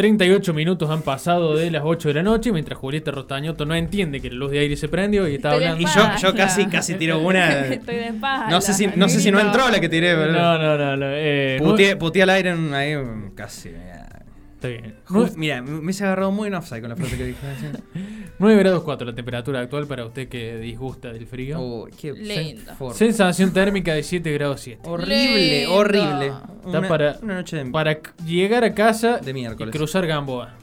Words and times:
38 0.00 0.54
minutos 0.54 0.88
han 0.88 1.02
pasado 1.02 1.54
de 1.54 1.70
las 1.70 1.82
8 1.84 2.08
de 2.08 2.14
la 2.14 2.22
noche 2.22 2.52
mientras 2.52 2.78
Julieta 2.78 3.10
Rostañoto 3.10 3.66
no 3.66 3.74
entiende 3.74 4.18
que 4.22 4.30
la 4.30 4.36
luz 4.36 4.50
de 4.50 4.60
aire 4.60 4.74
se 4.74 4.88
prendió 4.88 5.28
y 5.28 5.34
está 5.34 5.50
Estoy 5.50 5.64
hablando. 5.66 5.90
Y 5.90 5.92
yo, 5.94 6.02
yo 6.30 6.34
casi, 6.34 6.64
casi 6.68 6.94
tiro 6.94 7.18
una. 7.18 7.66
Estoy 7.66 7.96
de 7.96 8.06
espalda. 8.06 8.48
No 8.48 8.62
sé 8.62 8.72
si 8.72 8.86
no, 8.86 9.10
sé 9.10 9.20
si 9.20 9.30
no 9.30 9.38
entró 9.38 9.68
la 9.70 9.78
que 9.78 9.90
tiré, 9.90 10.14
pero. 10.14 10.32
No, 10.32 10.56
no, 10.58 10.78
no. 10.78 10.96
no, 10.96 11.06
eh, 11.10 11.56
Puteé, 11.58 11.96
puteé 11.96 12.22
al 12.22 12.30
aire 12.30 12.48
en- 12.50 12.72
ahí 12.72 12.94
casi. 13.34 13.68
mira. 13.68 14.06
Está 14.54 14.68
bien. 14.68 14.94
Just- 15.04 15.36
mira, 15.36 15.60
me 15.60 15.70
me 15.72 15.78
hubiese 15.80 16.04
agarrado 16.04 16.30
muy 16.32 16.48
en 16.48 16.54
offside 16.54 16.80
con 16.80 16.88
la 16.88 16.96
frase 16.96 17.18
que 17.18 17.24
dije. 17.26 17.38
9 18.40 18.58
grados 18.58 18.82
4 18.82 19.06
la 19.06 19.14
temperatura 19.14 19.60
actual 19.60 19.86
para 19.86 20.04
usted 20.06 20.28
que 20.28 20.56
disgusta 20.58 21.12
del 21.12 21.26
frío. 21.26 21.60
Oh, 21.60 21.88
qué 22.00 22.12
Lindo. 22.12 22.92
Sensación 22.94 23.52
térmica 23.52 23.94
de 23.94 24.02
7 24.02 24.32
grados 24.32 24.60
7. 24.62 24.80
Horrible, 24.88 25.58
Lindo. 25.60 25.74
horrible. 25.74 26.26
Está 26.64 26.78
Una, 26.78 26.88
para, 26.88 27.18
una 27.22 27.34
noche 27.36 27.56
de, 27.58 27.66
para 27.70 27.92
c- 27.94 28.00
llegar 28.26 28.64
a 28.64 28.74
casa 28.74 29.18
de 29.18 29.30
y 29.30 29.34
miércoles. 29.34 29.74
cruzar 29.74 30.06
Gamboa. 30.06 30.54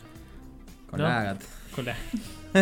con 0.89 0.99
¿no? 1.01 1.07
Con 1.75 1.85
la- 1.85 1.95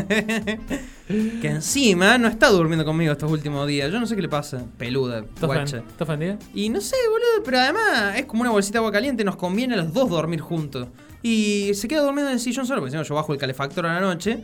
que 1.07 1.47
encima 1.47 2.17
no 2.17 2.27
está 2.27 2.49
durmiendo 2.49 2.83
conmigo 2.83 3.11
estos 3.13 3.31
últimos 3.31 3.65
días. 3.67 3.91
Yo 3.91 3.99
no 3.99 4.05
sé 4.07 4.15
qué 4.15 4.21
le 4.21 4.29
pasa. 4.29 4.65
Peluda, 4.77 5.19
¿Estás 5.19 5.45
guacha. 5.45 5.77
estás 5.77 6.01
ofendida? 6.01 6.37
Y 6.53 6.69
no 6.69 6.81
sé, 6.81 6.95
boludo, 7.09 7.43
pero 7.45 7.59
además 7.59 8.17
es 8.17 8.25
como 8.25 8.41
una 8.41 8.51
bolsita 8.51 8.73
de 8.73 8.77
agua 8.79 8.91
caliente. 8.91 9.23
Nos 9.23 9.35
conviene 9.37 9.75
a 9.75 9.77
los 9.77 9.93
dos 9.93 10.09
dormir 10.09 10.41
juntos. 10.41 10.87
Y 11.21 11.71
se 11.75 11.87
queda 11.87 12.01
durmiendo 12.01 12.29
en 12.29 12.35
el 12.35 12.39
sillón 12.41 12.65
solo, 12.67 12.81
porque 12.81 12.91
si 12.91 12.97
no, 12.97 13.03
yo 13.03 13.15
bajo 13.15 13.31
el 13.33 13.39
calefactor 13.39 13.85
a 13.85 13.93
la 13.93 14.01
noche. 14.01 14.39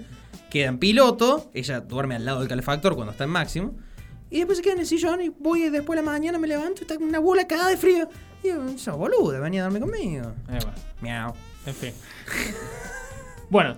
Queda 0.52 0.68
en 0.68 0.78
piloto. 0.78 1.50
Ella 1.56 1.80
duerme 1.80 2.16
al 2.16 2.26
lado 2.26 2.40
del 2.42 2.48
calefactor 2.50 2.94
cuando 2.94 3.12
está 3.14 3.24
en 3.24 3.32
máximo. 3.32 3.74
Y 4.30 4.38
después 4.38 4.58
se 4.60 4.64
queda 4.64 4.74
en 4.74 4.80
el 4.82 4.86
sillón 4.86 5.22
y 5.22 5.30
voy 5.30 5.70
después 5.70 5.98
de 5.98 6.06
la 6.06 6.12
mañana, 6.12 6.38
me 6.38 6.48
levanto 6.48 6.82
y 6.82 6.84
está 6.84 6.98
una 6.98 7.20
bola 7.20 7.48
cagada 7.48 7.70
de 7.70 7.78
frío. 7.78 8.08
Y 8.44 8.48
yo, 8.50 8.66
esa 8.68 8.92
boluda, 8.94 9.40
venía 9.40 9.62
a 9.62 9.64
dormir 9.70 9.82
conmigo. 9.82 10.34
Ahí 10.48 10.60
va. 10.66 10.74
Miau. 11.02 11.34
En 11.66 11.74
fin. 11.74 11.92
bueno, 13.50 13.76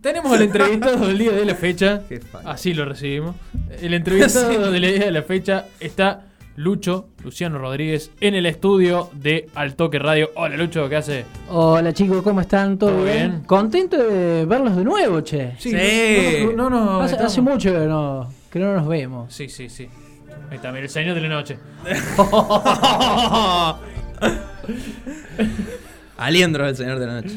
tenemos 0.00 0.34
el 0.36 0.42
entrevistado 0.42 1.06
del 1.06 1.18
día 1.18 1.32
de 1.32 1.44
la 1.44 1.54
fecha. 1.54 2.02
Así 2.44 2.74
lo 2.74 2.84
recibimos. 2.84 3.36
El 3.80 3.94
entrevistado 3.94 4.50
Sí. 4.66 4.72
del 4.72 4.82
día 4.82 5.04
de 5.06 5.10
la 5.10 5.22
fecha 5.22 5.66
está 5.80 6.26
Lucho, 6.56 7.08
Luciano 7.24 7.58
Rodríguez, 7.58 8.12
en 8.20 8.34
el 8.36 8.46
estudio 8.46 9.10
de 9.12 9.48
Altoque 9.56 9.98
Radio. 9.98 10.30
Hola 10.36 10.56
Lucho, 10.56 10.88
¿qué 10.88 10.96
hace? 10.96 11.24
Hola 11.48 11.92
chicos, 11.92 12.22
¿cómo 12.22 12.40
están? 12.40 12.78
¿Todo, 12.78 12.90
¿Todo 12.90 13.04
bien? 13.04 13.16
bien? 13.30 13.40
Contento 13.44 13.96
de 13.96 14.44
verlos 14.46 14.76
de 14.76 14.84
nuevo, 14.84 15.20
che. 15.22 15.56
Sí. 15.58 15.72
No, 16.54 16.70
no, 16.70 16.70
no, 16.70 16.84
no, 16.84 17.00
hace, 17.02 17.40
mucho 17.40 17.72
que 17.72 17.78
no, 17.86 18.32
que 18.52 18.60
no 18.60 18.72
nos 18.74 18.86
vemos. 18.86 19.34
Sí, 19.34 19.48
sí, 19.48 19.68
sí. 19.68 19.88
Ahí 20.48 20.56
está, 20.56 20.70
mira, 20.70 20.84
el 20.84 20.90
señor 20.90 21.16
de 21.16 21.20
la 21.22 21.28
noche. 21.28 21.58
Aliendro 26.16 26.68
el 26.68 26.76
señor 26.76 27.00
de 27.00 27.06
la 27.06 27.20
noche. 27.20 27.36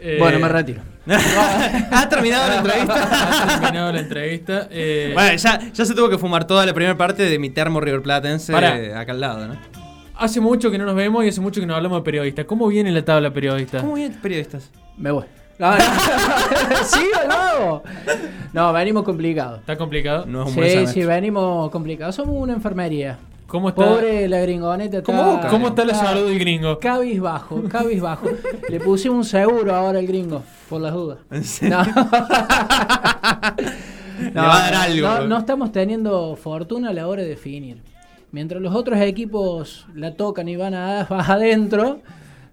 Eh, 0.00 0.16
Bueno, 0.18 0.40
me 0.40 0.48
retiro. 0.48 0.82
¿Ha 1.08 2.08
terminado 2.08 2.48
la 2.48 2.56
entrevista? 2.58 3.44
Ha 3.56 3.60
terminado 3.60 3.92
la 3.92 4.00
entrevista. 4.00 4.68
Eh, 4.70 5.10
Bueno, 5.14 5.36
ya, 5.36 5.60
ya 5.72 5.84
se 5.84 5.94
tuvo 5.94 6.08
que 6.08 6.18
fumar 6.18 6.46
toda 6.46 6.66
la 6.66 6.74
primera 6.74 6.96
parte 6.96 7.22
de 7.24 7.38
mi 7.38 7.50
termo 7.50 7.80
River 7.80 8.02
Platense 8.02 8.52
Pará. 8.52 9.00
acá 9.00 9.12
al 9.12 9.20
lado, 9.20 9.46
¿no? 9.48 9.56
Hace 10.18 10.40
mucho 10.40 10.70
que 10.70 10.78
no 10.78 10.84
nos 10.86 10.94
vemos 10.96 11.24
y 11.24 11.28
hace 11.28 11.40
mucho 11.40 11.60
que 11.60 11.66
no 11.66 11.74
hablamos 11.76 11.98
de 12.00 12.04
periodistas. 12.04 12.44
¿Cómo 12.46 12.66
viene 12.68 12.90
la 12.90 13.04
tabla 13.04 13.30
periodista? 13.32 13.80
¿Cómo 13.80 13.94
vienen 13.94 14.18
periodistas? 14.20 14.70
Me 14.96 15.10
voy. 15.10 15.24
No, 15.58 15.70
no. 15.70 15.76
¿Sí 16.84 17.00
o 17.24 17.28
no? 17.28 17.82
No, 18.52 18.72
venimos 18.72 19.04
complicados. 19.04 19.60
¿Está 19.60 19.76
complicado? 19.76 20.24
No 20.26 20.42
es 20.48 20.56
un 20.56 20.64
Sí, 20.64 20.86
sí, 20.86 21.04
venimos 21.04 21.70
complicados. 21.70 22.14
Somos 22.14 22.34
una 22.36 22.54
enfermería. 22.54 23.18
¿Cómo 23.46 23.68
está, 23.68 23.84
Pobre 23.84 24.28
la 24.28 24.40
gringoneta. 24.40 25.02
¿Cómo 25.02 25.34
está-? 25.34 25.48
¿Cómo 25.48 25.68
está 25.68 25.84
la 25.84 25.94
salud 25.94 26.28
del 26.28 26.38
gringo? 26.38 26.78
Cabizbajo, 26.78 27.62
cabizbajo. 27.68 28.26
Le 28.68 28.80
pusimos 28.80 29.18
un 29.18 29.24
seguro 29.24 29.74
ahora 29.74 30.00
al 30.00 30.06
gringo, 30.06 30.42
por 30.68 30.80
las 30.80 30.92
dudas. 30.92 31.18
No. 31.30 31.82
Le 34.18 34.30
va 34.40 34.56
a 34.56 34.70
dar 34.70 34.74
algo. 34.74 35.08
No, 35.08 35.26
no 35.26 35.38
estamos 35.38 35.72
teniendo 35.72 36.36
fortuna 36.36 36.90
a 36.90 36.92
la 36.92 37.06
hora 37.06 37.22
de 37.22 37.28
definir. 37.28 37.82
Mientras 38.32 38.60
los 38.60 38.74
otros 38.74 38.98
equipos 39.00 39.86
la 39.94 40.14
tocan 40.14 40.48
y 40.48 40.56
van 40.56 40.74
a, 40.74 41.00
adentro, 41.08 42.00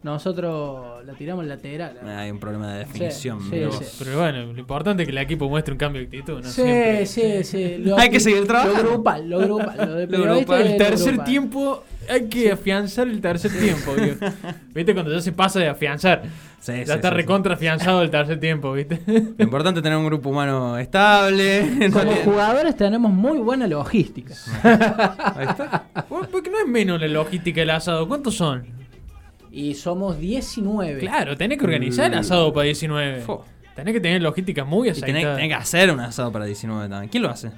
nosotros 0.04 1.06
la 1.06 1.14
tiramos 1.14 1.46
lateral. 1.46 1.98
Hay 2.06 2.30
un 2.30 2.40
problema 2.40 2.74
de 2.74 2.80
definición. 2.80 3.40
Sí, 3.42 3.50
mirá 3.52 3.72
sí, 3.72 3.78
vos. 3.78 3.86
sí. 3.88 3.96
Pero 4.04 4.20
bueno, 4.20 4.46
lo 4.54 4.60
importante 4.60 5.04
es 5.04 5.08
que 5.08 5.12
el 5.12 5.18
equipo 5.18 5.50
muestre 5.50 5.72
un 5.74 5.78
cambio 5.78 6.02
de 6.02 6.06
actitud, 6.08 6.42
¿no? 6.44 6.50
Sí, 6.50 6.62
Siempre. 6.62 7.06
sí, 7.06 7.44
sí. 7.44 7.78
Lo- 7.80 7.98
Hay 7.98 8.10
que 8.10 8.20
seguir 8.20 8.46
trabajando. 8.46 8.84
Lo 8.84 8.90
grupal, 8.92 9.30
lo 9.30 9.40
grupal. 9.40 9.78
Lo 9.78 9.96
de 9.96 10.08
Lo 10.18 10.24
grupal. 10.24 10.62
El 10.68 10.78
tercer 10.78 11.08
grupal. 11.14 11.26
tiempo, 11.26 11.84
hay 12.10 12.28
que 12.28 12.52
afianzar 12.52 13.08
el 13.08 13.22
tercer 13.22 13.52
tiempo, 13.52 13.94
viejo. 13.98 14.26
¿Viste? 14.74 14.94
Cuando 14.94 15.12
ya 15.14 15.22
se 15.22 15.32
pasa 15.32 15.60
de 15.60 15.68
afianzar. 15.70 16.24
Sí, 16.60 16.72
ya 16.72 16.86
sí, 16.86 16.92
está 16.94 17.10
sí, 17.10 17.16
recontra 17.16 17.56
afianzado 17.56 18.02
el 18.04 18.10
tercer 18.10 18.40
tiempo, 18.40 18.72
¿viste? 18.72 19.02
Lo 19.06 19.44
importante 19.44 19.80
es 19.80 19.84
tener 19.84 19.98
un 19.98 20.06
grupo 20.06 20.30
humano 20.30 20.78
estable. 20.78 21.90
Como 21.92 22.12
jugadores 22.24 22.78
tenemos 22.78 23.12
muy 23.12 23.38
buena 23.40 23.68
logística. 23.68 24.34
Ahí 24.64 25.46
está. 25.48 25.84
Porque 26.32 26.50
no 26.50 26.60
es 26.60 26.68
menos 26.68 27.02
la 27.02 27.08
logística 27.08 27.60
del 27.62 27.70
asado. 27.72 28.08
¿Cuántos 28.08 28.36
son? 28.36 28.66
Y 29.56 29.76
somos 29.76 30.18
19. 30.18 31.00
Claro, 31.00 31.38
tenés 31.38 31.60
que 31.60 31.66
organizar 31.66 32.12
el 32.12 32.18
asado 32.18 32.52
para 32.52 32.66
19. 32.66 33.22
Fo. 33.22 33.46
Tenés 33.76 33.94
que 33.94 34.00
tener 34.00 34.20
logística 34.20 34.64
muy 34.66 34.90
Y 34.90 34.94
tenés, 34.94 35.04
aceitada. 35.04 35.36
tenés 35.36 35.50
que 35.50 35.54
hacer 35.54 35.92
un 35.92 36.00
asado 36.00 36.32
para 36.32 36.46
19 36.46 36.90
también. 36.90 37.10
¿Quién 37.12 37.22
lo 37.22 37.30
hace? 37.30 37.52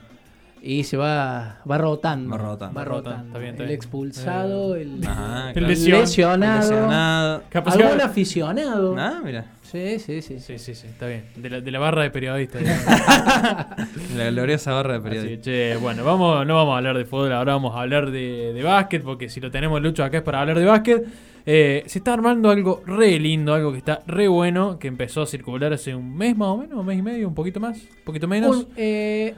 Y 0.68 0.84
se 0.84 0.98
va, 0.98 1.60
va 1.70 1.78
rotando. 1.78 2.32
Va 2.32 2.38
rotando. 2.40 2.74
Va 2.80 2.84
rotando, 2.86 3.28
está 3.28 3.38
bien, 3.38 3.52
está 3.52 3.64
el 3.64 3.68
bien. 3.70 3.78
expulsado, 3.78 4.76
el, 4.76 5.00
Ajá, 5.08 5.50
El 5.50 5.54
claro. 5.54 5.68
lesión. 5.68 6.00
lesionado, 6.02 6.60
Lesionado. 6.62 7.44
Capaz 7.50 7.76
algún 7.76 7.98
que- 7.98 8.04
aficionado. 8.04 8.96
Ah, 8.98 9.22
mira. 9.24 9.46
Sí, 9.62 10.00
sí, 10.00 10.24
sí. 10.24 10.40
Sí, 10.40 10.58
sí, 10.58 10.74
sí, 10.74 10.88
está 10.88 11.06
bien. 11.06 11.26
De 11.36 11.50
la, 11.52 11.62
de 11.62 11.70
la 11.72 11.78
barra 11.80 12.02
de 12.02 12.10
periodistas. 12.10 12.64
La 14.18 14.30
gloriosa 14.32 14.72
barra 14.74 14.94
de 14.94 15.00
Así, 15.00 15.08
periodistas. 15.10 15.44
che, 15.46 15.76
bueno, 15.78 16.04
vamos, 16.04 16.46
no 16.48 16.56
vamos 16.56 16.74
a 16.74 16.78
hablar 16.78 16.98
de 16.98 17.06
fútbol, 17.06 17.32
ahora 17.34 17.54
vamos 17.54 17.76
a 17.76 17.82
hablar 17.82 18.10
de, 18.12 18.54
de 18.54 18.64
básquet, 18.64 19.04
porque 19.04 19.30
si 19.30 19.40
lo 19.40 19.52
tenemos 19.52 19.82
Lucho 19.82 20.04
acá 20.04 20.18
es 20.18 20.24
para 20.24 20.42
hablar 20.42 20.58
de 20.58 20.66
básquet. 20.66 21.06
Eh, 21.46 21.84
se 21.86 22.00
está 22.00 22.14
armando 22.14 22.50
algo 22.50 22.82
re 22.88 23.20
lindo, 23.20 23.54
algo 23.54 23.72
que 23.72 23.78
está 23.78 24.02
re 24.08 24.28
bueno, 24.28 24.80
que 24.80 24.88
empezó 24.88 25.22
a 25.22 25.26
circular 25.28 25.74
hace 25.74 25.94
un 25.94 26.16
mes 26.18 26.36
más 26.36 26.48
o 26.48 26.58
menos, 26.58 26.80
un 26.80 26.86
mes 26.88 26.98
y 26.98 27.02
medio, 27.04 27.28
un 27.28 27.36
poquito 27.36 27.60
más, 27.60 27.78
un 27.78 28.04
poquito 28.04 28.28
menos. 28.28 28.56
Un, 28.58 28.68
eh, 28.78 29.36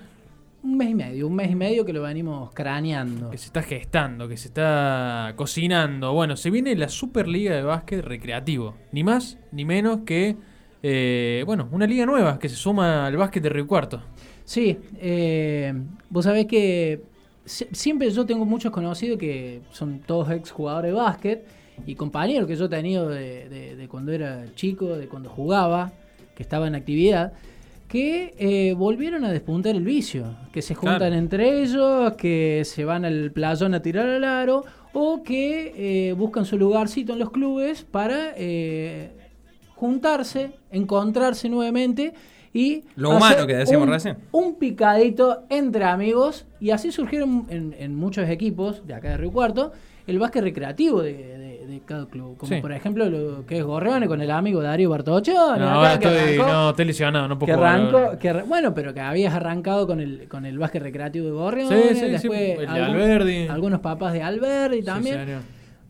un 0.63 0.77
mes 0.77 0.89
y 0.89 0.95
medio, 0.95 1.27
un 1.27 1.35
mes 1.35 1.51
y 1.51 1.55
medio 1.55 1.85
que 1.85 1.93
lo 1.93 2.01
venimos 2.01 2.51
craneando. 2.53 3.29
Que 3.29 3.37
se 3.37 3.45
está 3.45 3.61
gestando, 3.61 4.27
que 4.27 4.37
se 4.37 4.47
está 4.49 5.33
cocinando. 5.35 6.13
Bueno, 6.13 6.35
se 6.35 6.49
viene 6.49 6.75
la 6.75 6.89
Superliga 6.89 7.55
de 7.55 7.63
Básquet 7.63 8.03
Recreativo. 8.03 8.75
Ni 8.91 9.03
más 9.03 9.37
ni 9.51 9.63
menos 9.65 9.99
que, 10.05 10.35
eh, 10.83 11.43
bueno, 11.45 11.69
una 11.71 11.85
liga 11.87 12.05
nueva 12.05 12.37
que 12.39 12.49
se 12.49 12.55
suma 12.55 13.05
al 13.07 13.15
básquet 13.17 13.43
de 13.43 13.49
Río 13.49 13.67
Cuarto. 13.67 14.01
Sí, 14.43 14.77
eh, 14.99 15.73
vos 16.09 16.25
sabés 16.25 16.45
que 16.47 17.01
si- 17.45 17.67
siempre 17.71 18.09
yo 18.09 18.25
tengo 18.25 18.45
muchos 18.45 18.71
conocidos 18.71 19.17
que 19.19 19.61
son 19.71 19.99
todos 19.99 20.29
ex 20.31 20.51
jugadores 20.51 20.91
de 20.91 20.97
básquet 20.97 21.45
y 21.85 21.95
compañeros 21.95 22.47
que 22.47 22.55
yo 22.55 22.65
he 22.65 22.69
tenido 22.69 23.07
de, 23.09 23.47
de- 23.49 23.75
de 23.75 23.87
cuando 23.87 24.11
era 24.11 24.45
chico, 24.55 24.97
de 24.97 25.07
cuando 25.07 25.29
jugaba, 25.29 25.91
que 26.35 26.43
estaba 26.43 26.67
en 26.67 26.75
actividad, 26.75 27.33
que 27.87 28.33
eh, 28.37 28.73
volvieron 28.77 29.23
a 29.23 29.31
despuntar 29.31 29.75
el 29.75 29.83
vicio, 29.83 30.35
que 30.51 30.61
se 30.61 30.75
juntan 30.75 30.97
Claro. 30.97 31.15
entre 31.15 31.61
ellos, 31.61 32.13
que 32.17 32.63
se 32.65 32.83
van 32.85 33.05
al 33.05 33.31
playón 33.31 33.73
a 33.73 33.81
tirar 33.81 34.09
al 34.09 34.23
aro 34.23 34.63
o 34.93 35.23
que 35.23 36.09
eh, 36.09 36.13
buscan 36.13 36.45
su 36.45 36.57
lugarcito 36.57 37.13
en 37.13 37.19
los 37.19 37.31
clubes 37.31 37.83
para 37.83 38.33
eh, 38.35 39.11
juntarse, 39.75 40.51
encontrarse 40.71 41.49
nuevamente 41.49 42.13
y 42.53 42.83
Lo 42.95 43.09
humano 43.11 43.25
hacer 43.25 43.47
que 43.47 43.55
decíamos 43.55 43.87
un- 43.87 43.93
recién. 43.93 44.17
un 44.31 44.55
picadito 44.55 45.43
entre 45.49 45.83
amigos 45.83 46.45
y 46.59 46.71
así 46.71 46.91
surgieron 46.91 47.45
en, 47.49 47.75
en 47.77 47.95
muchos 47.95 48.27
equipos 48.29 48.85
de 48.87 48.95
acá 48.95 49.09
de 49.09 49.17
Río 49.17 49.31
Cuarto 49.31 49.71
el 50.07 50.17
básquet 50.19 50.41
recreativo 50.43 51.01
de, 51.03 51.13
de- 51.13 51.46
de 51.67 51.81
cada 51.85 52.05
club. 52.07 52.37
Como 52.37 52.53
Sí. 52.53 52.61
por 52.61 52.71
ejemplo 52.71 53.09
lo 53.09 53.45
que 53.45 53.57
es 53.57 53.63
Gorrione 53.63 54.07
con 54.07 54.21
el 54.21 54.31
amigo 54.31 54.61
Darío 54.61 54.89
Bartoccioni. 54.89 55.59
No, 55.59 55.69
ahora 55.69 55.99
que 55.99 56.07
estoy, 56.07 56.37
arrancó- 56.37 56.47
no, 56.51 56.69
estoy 56.71 56.85
lesionado, 56.85 57.27
no 57.27 57.37
que 57.37 57.45
puedo 57.45 57.57
jugar 57.57 57.75
arrancó, 57.79 58.17
que 58.19 58.33
bueno, 58.43 58.73
pero 58.73 58.93
que 58.93 59.01
habías 59.01 59.33
arrancado 59.33 59.85
con 59.87 59.99
el, 59.99 60.27
con 60.27 60.45
el 60.45 60.57
básquet 60.57 60.81
recreativo 60.81 61.25
de 61.25 61.31
Gorrione, 61.31 61.69
Sí, 61.93 62.05
después 62.09 62.39
el 62.51 62.57
de 62.59 62.67
Alberdi. 62.67 63.47
algunos 63.47 63.79
papás 63.81 64.13
de 64.13 64.21
Alberdi 64.23 64.81
también. 64.83 65.15
señor. 65.25 65.41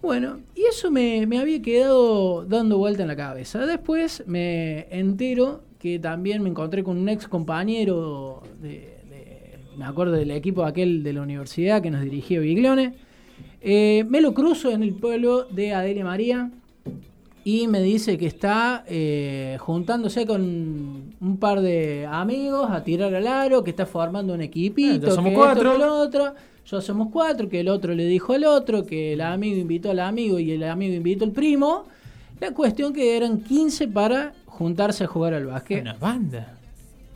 Bueno, 0.01 0.37
y 0.55 0.61
eso 0.63 0.91
me, 0.91 1.25
me 1.25 1.39
había 1.39 1.61
quedado 1.61 2.45
dando 2.45 2.77
vuelta 2.77 3.01
en 3.01 3.07
la 3.07 3.15
cabeza. 3.15 3.65
Después 3.65 4.23
me 4.27 4.87
entero 4.91 5.63
que 5.79 5.97
también 5.99 6.41
me 6.43 6.49
encontré 6.49 6.83
con 6.83 6.97
un 6.97 7.09
ex 7.09 7.27
compañero 7.27 8.43
de, 8.61 8.69
de- 9.09 9.57
me 9.75 9.85
acuerdo 9.85 10.13
del 10.13 10.31
equipo 10.31 10.63
aquel 10.65 11.03
de 11.03 11.13
la 11.13 11.21
universidad 11.23 11.81
que 11.81 11.89
nos 11.91 12.01
dirigía 12.01 12.39
Biglione. 12.39 12.93
Eh, 13.61 14.05
me 14.07 14.21
lo 14.21 14.33
cruzo 14.33 14.71
en 14.71 14.83
el 14.83 14.93
pueblo 14.93 15.45
de 15.45 15.73
Adelia 15.73 16.03
María 16.03 16.51
y 17.43 17.67
me 17.67 17.81
dice 17.81 18.17
que 18.17 18.27
está 18.27 18.83
eh, 18.87 19.57
juntándose 19.59 20.25
con 20.25 21.13
un 21.19 21.37
par 21.39 21.61
de 21.61 22.05
amigos 22.05 22.69
a 22.69 22.83
tirar 22.83 23.15
al 23.15 23.25
aro, 23.25 23.63
que 23.63 23.69
está 23.69 23.85
formando 23.85 24.33
un 24.33 24.41
equipito, 24.41 25.11
somos 25.11 25.31
que 25.31 25.35
cuatro. 25.35 25.71
esto, 25.71 25.79
que 25.79 25.85
lo 25.85 25.95
otro. 25.95 26.33
Ya 26.69 26.81
somos 26.81 27.07
cuatro, 27.09 27.47
que 27.47 27.61
el 27.61 27.69
otro 27.69 27.95
le 27.95 28.05
dijo 28.05 28.33
al 28.33 28.43
otro, 28.43 28.85
que 28.85 29.13
el 29.13 29.21
amigo 29.21 29.55
invitó 29.55 29.91
al 29.91 29.99
amigo 29.99 30.39
y 30.39 30.51
el 30.51 30.63
amigo 30.63 30.93
invitó 30.93 31.23
al 31.23 31.31
primo. 31.31 31.85
La 32.41 32.53
cuestión 32.53 32.91
que 32.91 33.15
eran 33.15 33.39
15 33.39 33.87
para 33.87 34.33
juntarse 34.45 35.05
a 35.05 35.07
jugar 35.07 35.33
al 35.33 35.45
básquet. 35.45 35.81
Una 35.81 35.93
banda. 35.93 36.56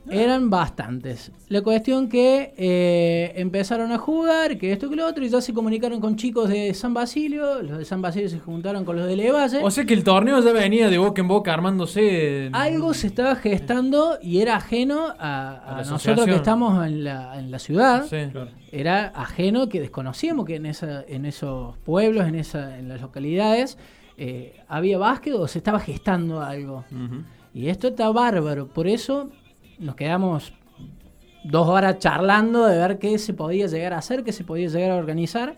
Eran 0.09 0.49
bastantes. 0.49 1.31
La 1.47 1.61
cuestión 1.61 2.09
que 2.09 2.53
eh, 2.57 3.33
empezaron 3.35 3.91
a 3.91 3.97
jugar, 3.97 4.57
que 4.57 4.71
esto 4.71 4.89
que 4.89 4.95
lo 4.95 5.05
otro, 5.07 5.23
y 5.23 5.29
ya 5.29 5.39
se 5.41 5.53
comunicaron 5.53 6.01
con 6.01 6.15
chicos 6.15 6.49
de 6.49 6.73
San 6.73 6.93
Basilio. 6.93 7.61
Los 7.61 7.77
de 7.77 7.85
San 7.85 8.01
Basilio 8.01 8.27
se 8.27 8.39
juntaron 8.39 8.83
con 8.83 8.95
los 8.95 9.05
de 9.07 9.15
Levalle. 9.15 9.59
O 9.63 9.69
sea 9.69 9.85
que 9.85 9.93
el 9.93 10.03
torneo 10.03 10.41
ya 10.41 10.51
venía 10.53 10.89
de 10.89 10.97
boca 10.97 11.21
en 11.21 11.27
boca 11.27 11.53
armándose. 11.53 12.47
en- 12.47 12.55
Algo 12.55 12.93
se 12.93 13.07
estaba 13.07 13.35
gestando 13.35 14.17
y 14.21 14.39
era 14.39 14.55
ajeno 14.55 15.07
a, 15.19 15.51
a 15.51 15.55
A 15.75 15.81
la 15.83 15.89
nosotros 15.91 16.25
que 16.25 16.35
estamos 16.35 16.85
en 16.85 17.03
la, 17.03 17.39
en 17.39 17.51
la 17.51 17.59
ciudad. 17.59 18.05
Sí. 18.09 18.17
Era 18.71 19.07
ajeno 19.09 19.69
que 19.69 19.79
desconocíamos 19.81 20.45
que 20.45 20.55
en, 20.55 20.65
esa, 20.65 21.03
en 21.07 21.25
esos 21.25 21.77
pueblos, 21.79 22.27
en, 22.27 22.35
esa, 22.35 22.77
en 22.79 22.89
las 22.89 23.01
localidades, 23.01 23.77
eh, 24.17 24.55
había 24.67 24.97
básquet 24.97 25.33
o 25.35 25.47
se 25.47 25.59
estaba 25.59 25.79
gestando 25.79 26.41
algo. 26.41 26.85
Y 27.53 27.67
esto 27.67 27.89
está 27.89 28.09
bárbaro. 28.11 28.67
Por 28.67 28.87
eso 28.87 29.29
nos 29.81 29.95
quedamos 29.95 30.53
dos 31.43 31.67
horas 31.67 31.97
charlando 31.97 32.65
de 32.67 32.77
ver 32.77 32.99
qué 32.99 33.17
se 33.17 33.33
podía 33.33 33.67
llegar 33.67 33.93
a 33.93 33.97
hacer, 33.97 34.23
qué 34.23 34.31
se 34.31 34.43
podía 34.43 34.67
llegar 34.67 34.91
a 34.91 34.95
organizar. 34.95 35.57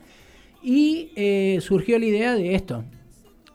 Y 0.64 1.12
eh, 1.16 1.60
surgió 1.62 2.00
la 2.00 2.06
idea 2.06 2.34
de 2.34 2.56
esto, 2.56 2.86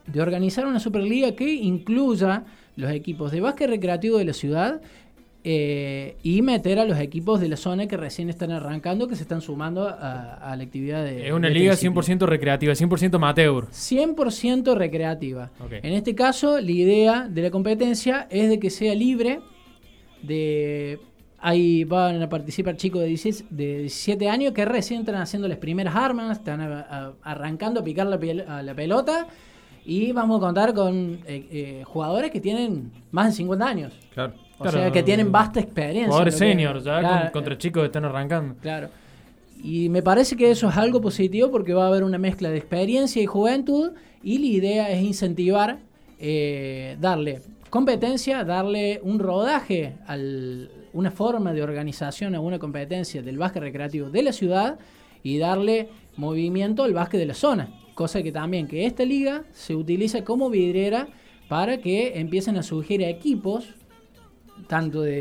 de 0.06 0.20
organizar 0.20 0.66
una 0.66 0.78
Superliga 0.78 1.32
que 1.32 1.50
incluya 1.50 2.44
los 2.76 2.90
equipos 2.90 3.32
de 3.32 3.40
básquet 3.40 3.70
recreativo 3.70 4.18
de 4.18 4.26
la 4.26 4.34
ciudad 4.34 4.80
eh, 5.42 6.16
y 6.22 6.42
meter 6.42 6.78
a 6.78 6.84
los 6.84 7.00
equipos 7.00 7.40
de 7.40 7.48
la 7.48 7.56
zona 7.56 7.88
que 7.88 7.96
recién 7.96 8.28
están 8.28 8.50
arrancando, 8.50 9.08
que 9.08 9.16
se 9.16 9.22
están 9.22 9.40
sumando 9.40 9.88
a, 9.88 10.34
a 10.34 10.54
la 10.54 10.62
actividad 10.62 11.02
de... 11.02 11.28
Es 11.28 11.32
una 11.32 11.48
de 11.48 11.54
liga 11.54 11.72
esta 11.72 11.88
disciplina. 11.88 12.20
100% 12.20 12.26
recreativa, 12.26 12.72
100% 12.74 13.14
amateur. 13.14 13.64
100% 13.70 14.74
recreativa. 14.76 15.50
En 15.70 15.94
este 15.94 16.14
caso, 16.14 16.60
la 16.60 16.70
idea 16.70 17.28
de 17.28 17.40
la 17.40 17.50
competencia 17.50 18.26
es 18.30 18.50
de 18.50 18.58
que 18.58 18.68
sea 18.68 18.94
libre 18.94 19.40
de... 20.22 20.98
Ahí 21.40 21.84
van 21.84 22.20
a 22.20 22.28
participar 22.28 22.76
chicos 22.76 23.00
de 23.02 23.06
16 23.08 23.44
de 23.50 23.78
17 23.82 24.28
años 24.28 24.52
que 24.52 24.64
recién 24.64 25.00
están 25.00 25.14
haciendo 25.16 25.46
las 25.46 25.58
primeras 25.58 25.94
armas, 25.94 26.38
están 26.38 26.60
a- 26.60 26.80
a- 26.80 27.12
arrancando 27.22 27.78
a 27.80 27.84
picar 27.84 28.08
la, 28.08 28.18
pel- 28.18 28.44
a 28.48 28.60
la 28.60 28.74
pelota 28.74 29.28
y 29.86 30.10
vamos 30.10 30.38
a 30.38 30.40
contar 30.40 30.74
con 30.74 31.20
eh, 31.26 31.46
eh, 31.52 31.82
jugadores 31.86 32.32
que 32.32 32.40
tienen 32.40 32.90
más 33.12 33.26
de 33.26 33.32
50 33.34 33.64
años. 33.66 33.92
Claro. 34.12 34.32
O 34.58 34.62
Claro, 34.62 34.78
sea, 34.78 34.90
que 34.90 35.04
tienen 35.04 35.30
vasta 35.30 35.60
experiencia. 35.60 36.08
Jugadores 36.08 36.36
seniors, 36.36 36.82
ya 36.82 36.98
Claro, 36.98 37.22
con- 37.26 37.30
contra 37.30 37.56
chicos 37.56 37.82
que 37.82 37.86
están 37.86 38.04
arrancando. 38.04 38.56
Claro. 38.60 38.88
Y 39.62 39.88
me 39.90 40.02
parece 40.02 40.36
que 40.36 40.50
eso 40.50 40.68
es 40.68 40.76
algo 40.76 41.00
positivo 41.00 41.52
porque 41.52 41.72
va 41.72 41.84
a 41.84 41.88
haber 41.88 42.02
una 42.02 42.18
mezcla 42.18 42.50
de 42.50 42.58
experiencia 42.58 43.22
y 43.22 43.26
juventud 43.26 43.92
y 44.24 44.38
la 44.38 44.46
idea 44.46 44.90
es 44.90 45.00
incentivar, 45.04 45.78
eh, 46.18 46.96
darle 47.00 47.42
competencia, 47.70 48.44
darle 48.44 49.00
un 49.02 49.18
rodaje, 49.18 49.96
al, 50.06 50.70
una 50.92 51.10
forma 51.10 51.52
de 51.52 51.62
organización 51.62 52.34
a 52.34 52.40
una 52.40 52.58
competencia 52.58 53.22
del 53.22 53.38
básquet 53.38 53.62
recreativo 53.62 54.10
de 54.10 54.22
la 54.22 54.32
ciudad 54.32 54.78
y 55.22 55.38
darle 55.38 55.88
movimiento 56.16 56.82
al 56.84 56.92
básquet 56.94 57.20
de 57.20 57.26
la 57.26 57.34
zona. 57.34 57.68
Cosa 57.94 58.22
que 58.22 58.30
también 58.32 58.68
que 58.68 58.86
esta 58.86 59.04
liga 59.04 59.44
se 59.52 59.74
utiliza 59.74 60.22
como 60.24 60.50
vidriera 60.50 61.08
para 61.48 61.78
que 61.78 62.18
empiecen 62.20 62.56
a 62.56 62.62
surgir 62.62 63.02
equipos 63.02 63.74
tanto 64.66 65.02
de, 65.02 65.14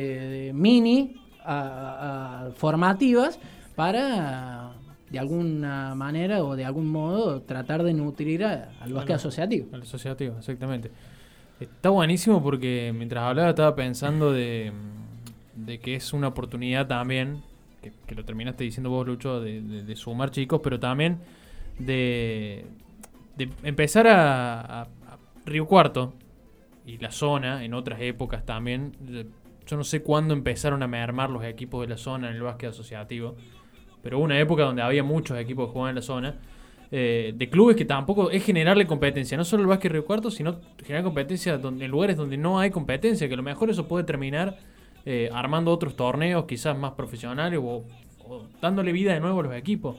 de 0.48 0.54
mini 0.54 1.16
a, 1.44 2.48
a 2.48 2.52
formativas 2.52 3.40
para 3.76 4.74
de 5.10 5.20
alguna 5.20 5.96
manera 5.96 6.44
o 6.44 6.56
de 6.56 6.66
algún 6.66 6.88
modo 6.90 7.42
tratar 7.44 7.82
de 7.84 7.94
nutrir 7.94 8.44
a- 8.44 8.72
al 8.82 8.92
básquet 8.94 9.16
asociativo. 9.16 9.68
Al 9.72 9.84
asociativo, 9.84 10.36
exactamente. 10.38 10.92
Está 11.60 11.90
buenísimo 11.90 12.44
porque 12.44 12.94
mientras 12.96 13.24
hablaba 13.24 13.50
estaba 13.50 13.76
pensando 13.76 14.32
de, 14.32 14.72
de 15.56 15.80
que 15.80 15.96
es 15.96 16.14
una 16.14 16.28
oportunidad 16.28 16.86
también, 16.88 17.42
que, 18.06 18.14
lo 18.14 18.24
terminaste 18.24 18.64
diciendo 18.64 18.92
vos, 18.92 19.08
Lucho, 19.08 19.42
de, 19.42 19.62
de- 19.62 19.96
sumar 19.96 20.30
chicos, 20.30 20.62
pero 20.64 20.80
también 20.80 21.18
de, 21.80 22.66
empezar 23.64 24.08
a, 24.08 24.88
Río 25.46 25.66
Cuarto 25.66 26.14
y 26.86 26.98
la 26.98 27.10
zona, 27.10 27.64
en 27.64 27.74
otras 27.74 28.02
épocas 28.02 28.46
también. 28.46 28.92
Yo 29.66 29.78
no 29.78 29.84
sé 29.84 30.04
cuándo 30.04 30.34
empezaron 30.34 30.84
a 30.84 30.88
mermar 30.88 31.30
los 31.30 31.44
equipos 31.44 31.82
de 31.82 31.88
la 31.88 31.98
zona 31.98 32.30
en 32.30 32.36
el 32.36 32.42
básquet 32.42 32.70
asociativo, 32.70 33.36
pero 34.04 34.18
hubo 34.18 34.26
una 34.26 34.40
época 34.40 34.64
donde 34.64 34.82
había 34.82 35.04
muchos 35.04 35.38
equipos 35.40 35.68
que 35.68 35.72
jugaban 35.74 35.92
en 35.92 35.96
la 35.96 36.02
zona 36.02 36.36
eh, 36.92 37.34
de 37.36 37.50
clubes 37.50 37.76
que 37.76 37.86
tampoco 37.86 38.32
es 38.32 38.44
generarle 38.44 38.88
competencia, 38.88 39.38
no 39.38 39.44
solo 39.44 39.64
el 39.64 39.68
básquet 39.68 39.92
Río 39.92 40.06
Cuarto, 40.06 40.32
sino 40.32 40.60
generar 40.84 41.04
competencia 41.04 41.54
en 41.56 41.92
lugares 41.92 42.18
donde 42.18 42.38
no 42.38 42.60
hay 42.60 42.70
competencia, 42.70 43.28
que 43.28 43.34
a 43.34 43.38
lo 43.38 43.44
mejor 43.44 43.70
eso 43.70 43.88
puede 43.88 44.04
terminar 44.04 44.58
eh, 45.06 45.30
armando 45.34 45.72
otros 45.72 45.96
torneos 45.96 46.46
quizás 46.46 46.78
más 46.78 46.94
profesionales 46.94 47.60
o, 47.62 47.84
dándole 48.62 48.92
vida 48.92 49.14
de 49.14 49.20
nuevo 49.20 49.40
a 49.40 49.44
los 49.44 49.56
equipos. 49.56 49.98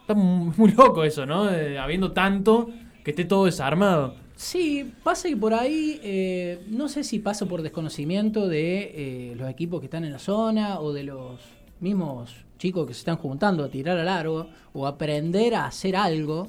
Está 0.00 0.14
muy, 0.14 0.72
loco 0.72 1.04
eso, 1.04 1.26
¿no? 1.26 1.44
Habiendo 1.78 2.12
tanto 2.12 2.70
que 3.04 3.10
esté 3.10 3.24
todo 3.24 3.46
desarmado. 3.46 4.14
Sí, 4.40 4.90
pasa 5.02 5.28
que 5.28 5.36
por 5.36 5.52
ahí, 5.52 6.00
eh, 6.02 6.64
no 6.68 6.88
sé 6.88 7.04
si 7.04 7.18
pasa 7.18 7.44
por 7.44 7.60
desconocimiento 7.60 8.48
de 8.48 8.92
eh, 8.94 9.34
los 9.36 9.50
equipos 9.50 9.80
que 9.80 9.86
están 9.86 10.02
en 10.06 10.12
la 10.12 10.18
zona 10.18 10.80
o 10.80 10.94
de 10.94 11.04
los 11.04 11.40
mismos 11.78 12.34
chicos 12.60 12.86
que 12.86 12.92
se 12.94 13.00
están 13.00 13.16
juntando 13.16 13.64
a 13.64 13.68
tirar 13.70 13.96
a 13.98 14.04
largo 14.04 14.46
o 14.74 14.86
aprender 14.86 15.54
a 15.54 15.66
hacer 15.66 15.96
algo 15.96 16.46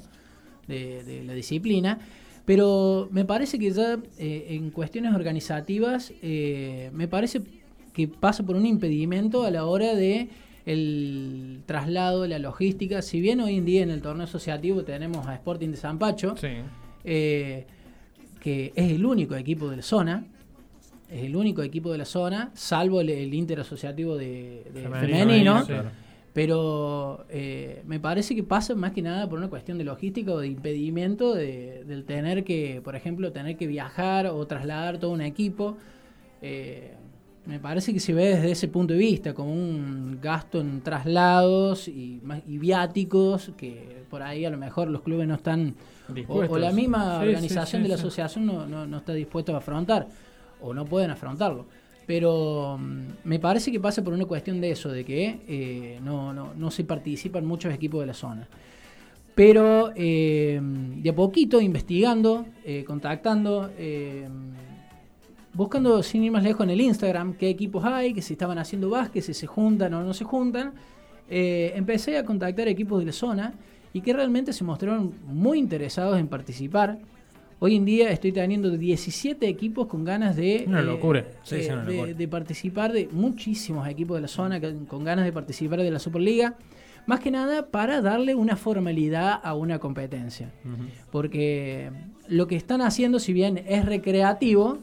de, 0.67 1.03
de 1.03 1.23
la 1.23 1.33
disciplina. 1.33 1.97
Pero 2.45 3.07
me 3.11 3.23
parece 3.23 3.57
que 3.57 3.71
ya 3.71 3.97
eh, 4.19 4.47
en 4.49 4.71
cuestiones 4.71 5.15
organizativas, 5.15 6.11
eh, 6.21 6.89
me 6.93 7.07
parece 7.07 7.41
que 7.93 8.07
pasa 8.07 8.43
por 8.43 8.55
un 8.55 8.65
impedimento 8.65 9.43
a 9.45 9.51
la 9.51 9.65
hora 9.65 9.95
de 9.95 10.27
el 10.65 11.61
traslado, 11.65 12.27
la 12.27 12.39
logística. 12.39 13.01
Si 13.01 13.21
bien 13.21 13.39
hoy 13.39 13.55
en 13.57 13.65
día 13.65 13.83
en 13.83 13.89
el 13.89 14.01
torneo 14.01 14.25
asociativo 14.25 14.83
tenemos 14.83 15.25
a 15.27 15.33
Sporting 15.35 15.69
de 15.69 15.77
San 15.77 15.97
Pacho, 15.97 16.35
Sí. 16.37 16.47
eh, 17.05 17.65
que 18.41 18.73
es 18.75 18.91
el 18.91 19.05
único 19.05 19.35
equipo 19.35 19.69
de 19.69 19.77
la 19.77 19.83
zona, 19.83 20.25
es 21.11 21.23
el 21.25 21.35
único 21.35 21.61
equipo 21.61 21.91
de 21.91 21.97
la 21.97 22.05
zona, 22.05 22.51
salvo 22.53 23.01
el, 23.01 23.09
el 23.09 23.33
Inter 23.33 23.59
Asociativo 23.59 24.15
de, 24.15 24.63
de 24.73 24.81
Femenino, 24.81 24.99
femenino, 25.01 25.65
sí. 25.65 25.73
pero 26.31 27.25
eh, 27.29 27.83
me 27.85 27.99
parece 27.99 28.33
que 28.33 28.43
pasa 28.43 28.73
más 28.75 28.93
que 28.93 29.01
nada 29.01 29.27
por 29.27 29.37
una 29.37 29.49
cuestión 29.49 29.77
de 29.77 29.83
logística 29.83 30.31
o 30.31 30.39
de 30.39 30.47
impedimento 30.47 31.33
de, 31.33 31.83
del 31.85 32.05
tener 32.05 32.45
que, 32.45 32.79
por 32.81 32.95
ejemplo, 32.95 33.33
tener 33.33 33.57
que 33.57 33.67
viajar 33.67 34.27
o 34.27 34.47
trasladar 34.47 34.99
todo 34.99 35.11
un 35.11 35.21
equipo. 35.21 35.75
Eh, 36.41 36.94
me 37.45 37.59
parece 37.59 37.91
que 37.91 37.99
se 37.99 38.13
ve 38.13 38.35
desde 38.35 38.51
ese 38.51 38.68
punto 38.69 38.94
de 38.94 38.99
vista, 38.99 39.33
como 39.33 39.51
un 39.51 40.19
gasto 40.21 40.61
en 40.61 40.81
traslados 40.81 41.87
y, 41.89 42.21
viáticos, 42.45 43.51
que 43.57 44.03
por 44.09 44.21
ahí 44.21 44.45
a 44.45 44.49
lo 44.49 44.57
mejor 44.57 44.89
los 44.89 45.01
clubes 45.01 45.27
no 45.27 45.35
están, 45.35 45.75
o, 46.27 46.57
la 46.57 46.71
misma 46.71 47.19
Sí, 47.19 47.27
organización 47.27 47.81
sí, 47.81 47.83
de 47.83 47.89
la 47.89 47.95
asociación 47.95 48.45
no, 48.45 48.68
no, 48.68 48.85
no 48.85 48.97
está 48.97 49.13
dispuesta 49.13 49.53
a 49.53 49.57
afrontar, 49.57 50.07
o 50.61 50.73
no 50.73 50.85
pueden 50.85 51.11
afrontarlo. 51.11 51.65
Pero 52.06 52.77
mm, 52.80 53.01
me 53.23 53.39
parece 53.39 53.71
que 53.71 53.80
pasa 53.80 54.03
por 54.03 54.13
una 54.13 54.25
cuestión 54.25 54.59
de 54.61 54.71
eso, 54.71 54.89
de 54.89 55.06
que 55.06 55.39
eh, 55.47 55.99
no, 56.03 56.33
no, 56.33 56.53
no 56.53 56.71
se 56.71 56.83
participan 56.83 57.45
muchos 57.45 57.73
equipos 57.73 58.01
de 58.01 58.07
la 58.07 58.13
zona. 58.13 58.47
Pero 59.35 59.91
eh, 59.95 60.59
de 60.61 61.09
a 61.09 61.15
poquito, 61.15 61.61
investigando, 61.61 62.45
eh, 62.65 62.83
contactando, 62.83 63.71
buscando 65.53 66.03
sin 66.03 66.23
ir 66.25 66.31
más 66.31 66.44
lejos 66.44 66.65
en 66.65 66.71
el 66.71 66.81
Instagram 66.81 67.35
qué 67.35 67.49
equipos 67.49 67.83
hay, 67.85 68.13
que 68.13 68.21
si 68.21 68.33
estaban 68.33 68.57
haciendo 68.57 68.89
básquet, 68.89 69.23
si 69.23 69.33
se 69.33 69.47
juntan 69.47 69.94
o 69.94 70.03
no 70.03 70.13
se 70.13 70.25
juntan, 70.25 70.73
empecé 71.30 72.18
a 72.18 72.25
contactar 72.25 72.68
equipos 72.68 72.99
de 72.99 73.06
la 73.06 73.13
zona 73.13 73.53
y 73.94 74.01
que 74.01 74.11
realmente 74.11 74.51
se 74.53 74.63
mostraron 74.63 75.13
muy 75.25 75.59
interesados 75.59 76.19
en 76.19 76.27
participar. 76.27 76.99
Hoy 77.63 77.75
en 77.75 77.85
día 77.85 78.09
estoy 78.09 78.31
teniendo 78.31 78.71
17 78.71 79.47
equipos 79.47 79.85
con 79.85 80.03
ganas 80.03 80.35
de, 80.35 80.63
Una 80.68 80.81
locura. 80.81 81.25
Sí, 81.44 81.57
eh, 81.57 81.63
sí, 81.63 81.69
una 81.69 81.85
de- 81.85 81.94
locura. 81.95 82.13
de 82.15 82.27
participar, 82.27 82.91
de 82.91 83.07
muchísimos 83.11 83.87
equipos 83.87 84.18
de 84.18 84.21
la 84.21 84.27
zona 84.27 84.59
con 84.87 85.03
ganas 85.03 85.25
de 85.25 85.31
participar 85.31 85.80
de 85.83 85.91
la 85.91 85.99
Superliga. 85.99 86.56
Más 87.06 87.19
que 87.19 87.30
nada 87.30 87.68
para 87.68 88.01
darle 88.01 88.33
una 88.33 88.56
formalidad 88.56 89.39
a 89.44 89.53
una 89.53 89.77
competencia. 89.77 90.51
Porque 91.11 91.91
lo 92.27 92.47
que 92.47 92.56
están 92.56 92.81
haciendo, 92.81 93.19
si 93.19 93.31
bien 93.31 93.63
es 93.68 93.85
recreativo, 93.85 94.80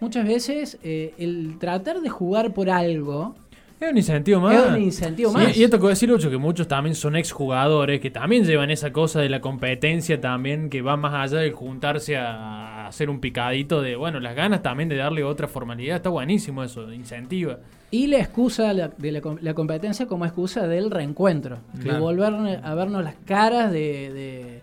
muchas 0.00 0.26
veces 0.26 0.78
eh, 0.82 1.12
el 1.18 1.58
tratar 1.58 2.00
de 2.00 2.08
jugar 2.08 2.54
por 2.54 2.70
algo 2.70 3.34
Es 3.80 3.90
un 3.90 3.96
incentivo 3.98 4.40
más. 4.40 4.54
es 4.54 4.70
un 4.72 4.80
incentivo 4.82 5.30
Sí, 5.30 5.36
más. 5.36 5.56
Y 5.56 5.64
esto 5.64 5.76
que 5.76 5.82
voy 5.82 5.88
a 5.88 5.90
decir, 5.90 6.08
Lucho, 6.08 6.30
que 6.30 6.38
muchos 6.38 6.66
también 6.68 6.94
son 6.94 7.16
exjugadores, 7.16 8.00
que 8.00 8.10
también 8.10 8.44
llevan 8.44 8.70
esa 8.70 8.92
cosa 8.92 9.20
de 9.20 9.28
la 9.28 9.40
competencia 9.40 10.20
también, 10.20 10.70
que 10.70 10.80
va 10.80 10.96
más 10.96 11.12
allá 11.14 11.40
de 11.42 11.50
juntarse 11.50 12.16
a 12.16 12.86
hacer 12.86 13.10
un 13.10 13.20
picadito 13.20 13.82
de, 13.82 13.96
bueno, 13.96 14.20
las 14.20 14.34
ganas 14.36 14.62
también 14.62 14.88
de 14.88 14.96
darle 14.96 15.22
otra 15.24 15.48
formalidad. 15.48 15.96
Está 15.96 16.08
buenísimo 16.08 16.62
eso, 16.62 16.90
incentiva. 16.92 17.58
Y 17.90 18.06
la 18.06 18.18
excusa 18.18 18.72
la- 18.72 18.88
de 18.88 19.12
la, 19.12 19.20
com- 19.20 19.38
la 19.40 19.54
competencia 19.54 20.06
como 20.06 20.24
excusa 20.24 20.66
del 20.66 20.90
reencuentro. 20.90 21.58
De 21.74 21.98
volver 21.98 22.60
a 22.62 22.74
vernos 22.74 23.04
las 23.04 23.16
caras, 23.26 23.70
de, 23.72 24.12
de- 24.12 24.62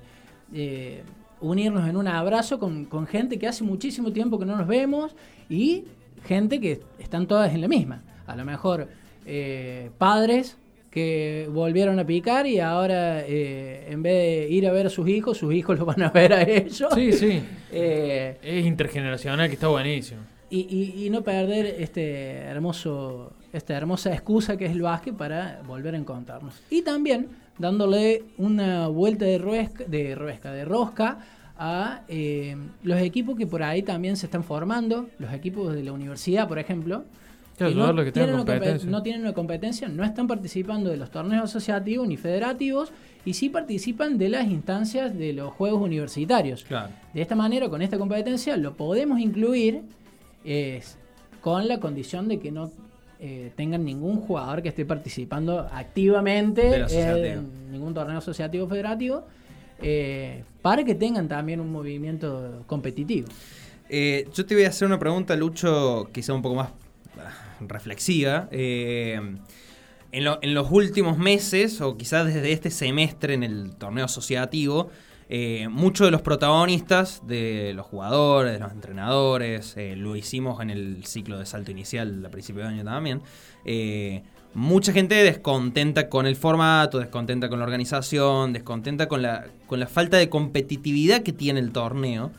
de 0.52 1.04
unirnos 1.42 1.88
en 1.88 1.96
un 1.98 2.08
abrazo 2.08 2.60
con, 2.60 2.86
con 2.86 3.06
gente 3.08 3.38
que 3.40 3.48
hace 3.48 3.64
muchísimo 3.64 4.12
tiempo 4.12 4.40
que 4.40 4.46
no 4.46 4.56
nos 4.58 4.68
vemos 4.68 5.16
y 5.50 5.86
gente 6.26 6.60
que 6.60 6.82
están 7.00 7.28
todas 7.28 7.54
en 7.54 7.62
la 7.62 7.68
misma. 7.68 8.04
A 8.28 8.36
lo 8.36 8.46
mejor 8.46 8.88
eh, 9.26 9.90
padres 9.98 10.58
que 10.90 11.48
volvieron 11.52 12.00
a 12.00 12.06
picar 12.06 12.46
y 12.48 12.60
ahora 12.60 13.22
eh, 13.26 13.88
en 13.90 14.04
vez 14.04 14.14
de 14.14 14.50
ir 14.50 14.68
a 14.68 14.72
ver 14.74 14.88
a 14.88 14.90
sus 14.90 15.08
hijos, 15.08 15.38
sus 15.38 15.54
hijos 15.54 15.78
los 15.80 15.86
van 15.88 16.02
a 16.04 16.10
ver 16.10 16.34
a 16.34 16.42
ellos. 16.44 16.90
Sí, 16.94 17.14
sí. 17.14 17.42
Eh, 17.72 18.38
Es 18.44 18.66
intergeneracional, 18.66 19.48
que 19.48 19.54
está 19.54 19.68
buenísimo. 19.68 20.20
y, 20.50 20.60
y- 20.70 21.06
y 21.06 21.10
no 21.10 21.22
perder 21.24 21.66
este 21.80 22.40
hermoso, 22.40 23.32
esta 23.54 23.74
hermosa 23.78 24.12
excusa 24.14 24.58
que 24.58 24.66
es 24.66 24.72
el 24.72 24.82
básquet 24.82 25.16
para 25.16 25.62
volver 25.66 25.96
a 25.96 25.98
encontrarnos. 25.98 26.62
Y 26.70 26.82
también 26.82 27.28
dándole 27.58 28.24
una 28.38 28.88
vuelta 28.88 29.24
de 29.26 29.38
ruesca, 29.38 29.86
de, 29.86 30.14
ruesca, 30.16 30.52
de 30.52 30.66
rosca 30.66 31.20
a 31.58 32.02
eh, 32.10 32.58
los 32.84 33.00
equipos 33.00 33.38
que 33.38 33.46
por 33.48 33.64
ahí 33.64 33.84
también 33.84 34.18
se 34.18 34.26
están 34.26 34.44
formando, 34.44 35.08
los 35.20 35.32
equipos 35.34 35.74
de 35.74 35.84
la 35.84 35.94
universidad, 35.94 36.48
por 36.50 36.60
ejemplo. 36.60 37.06
Claro, 37.70 37.94
no, 37.94 38.04
que 38.04 38.12
tengan 38.12 38.30
tienen 38.30 38.46
competencia. 38.46 38.90
no 38.90 39.04
tienen 39.04 39.22
una 39.22 39.34
competencia, 39.34 39.88
no 39.88 40.04
están 40.04 40.28
participando 40.28 40.90
de 40.90 40.98
los 40.98 41.12
torneos 41.12 41.44
asociativos 41.44 42.08
ni 42.08 42.18
federativos 42.18 42.92
y 43.26 43.34
sí 43.34 43.50
participan 43.50 44.18
de 44.18 44.30
las 44.30 44.48
instancias 44.48 45.18
de 45.18 45.34
los 45.34 45.54
juegos 45.54 45.82
universitarios. 45.82 46.64
Claro. 46.64 46.92
De 47.14 47.22
esta 47.22 47.36
manera, 47.36 47.70
con 47.70 47.82
esta 47.82 47.98
competencia, 47.98 48.58
lo 48.58 48.74
podemos 48.74 49.20
incluir 49.20 49.82
eh, 50.44 50.82
con 51.42 51.68
la 51.68 51.80
condición 51.80 52.28
de 52.28 52.40
que 52.40 52.52
no 52.52 52.72
eh, 53.24 53.52
tengan 53.56 53.86
ningún 53.86 54.18
jugador 54.18 54.64
que 54.64 54.70
esté 54.70 54.84
participando 54.84 55.68
activamente 55.72 56.86
en 56.90 57.72
ningún 57.72 57.94
torneo 57.94 58.18
asociativo 58.18 58.68
federativo, 58.68 59.26
eh, 59.80 60.44
para 60.64 60.84
que 60.84 60.96
tengan 60.96 61.28
también 61.28 61.60
un 61.60 61.72
movimiento 61.72 62.64
competitivo. 62.66 63.28
Eh, 63.90 64.28
yo 64.34 64.44
te 64.44 64.56
voy 64.56 64.64
a 64.64 64.70
hacer 64.70 64.88
una 64.88 64.98
pregunta, 64.98 65.36
Lucho, 65.36 66.10
quizá 66.12 66.34
un 66.34 66.42
poco 66.42 66.56
más 66.56 66.70
reflexiva. 67.70 68.48
Eh, 68.52 69.20
en, 70.12 70.24
lo- 70.24 70.40
en 70.42 70.54
los 70.54 70.70
últimos 70.72 71.18
meses, 71.18 71.80
o 71.82 71.98
quizás 71.98 72.26
desde 72.26 72.52
este 72.52 72.70
semestre 72.70 73.34
en 73.34 73.44
el 73.44 73.76
torneo 73.76 74.06
asociativo, 74.06 74.90
eh, 75.30 75.70
muchos 75.70 76.08
de 76.08 76.12
los 76.12 76.22
protagonistas 76.22 77.26
de 77.26 77.72
los 77.74 77.86
jugadores, 77.86 78.52
de 78.52 78.60
los 78.60 78.72
entrenadores, 78.74 79.76
eh, 79.78 79.96
lo 79.96 80.18
hicimos 80.18 80.62
en 80.62 80.70
el 80.70 81.06
ciclo 81.06 81.40
de 81.40 81.46
salto 81.46 81.72
inicial 81.72 82.26
a 82.26 82.30
principio 82.30 82.64
de 82.64 82.68
año 82.68 82.84
también, 82.84 83.22
mucha 84.54 84.92
gente 84.92 85.16
descontenta 85.16 86.10
con 86.10 86.26
el 86.26 86.36
formato, 86.36 87.00
descontenta 87.00 87.48
con 87.48 87.60
la 87.60 87.66
organización, 87.66 88.52
descontenta 88.52 89.08
con 89.08 89.22
la, 89.22 89.46
con 89.68 89.80
la 89.80 89.88
falta 89.88 90.18
de 90.18 90.28
competitividad 90.28 91.24
que 91.24 91.32
tiene 91.32 91.62
el 91.62 91.72
torneo. 91.72 92.32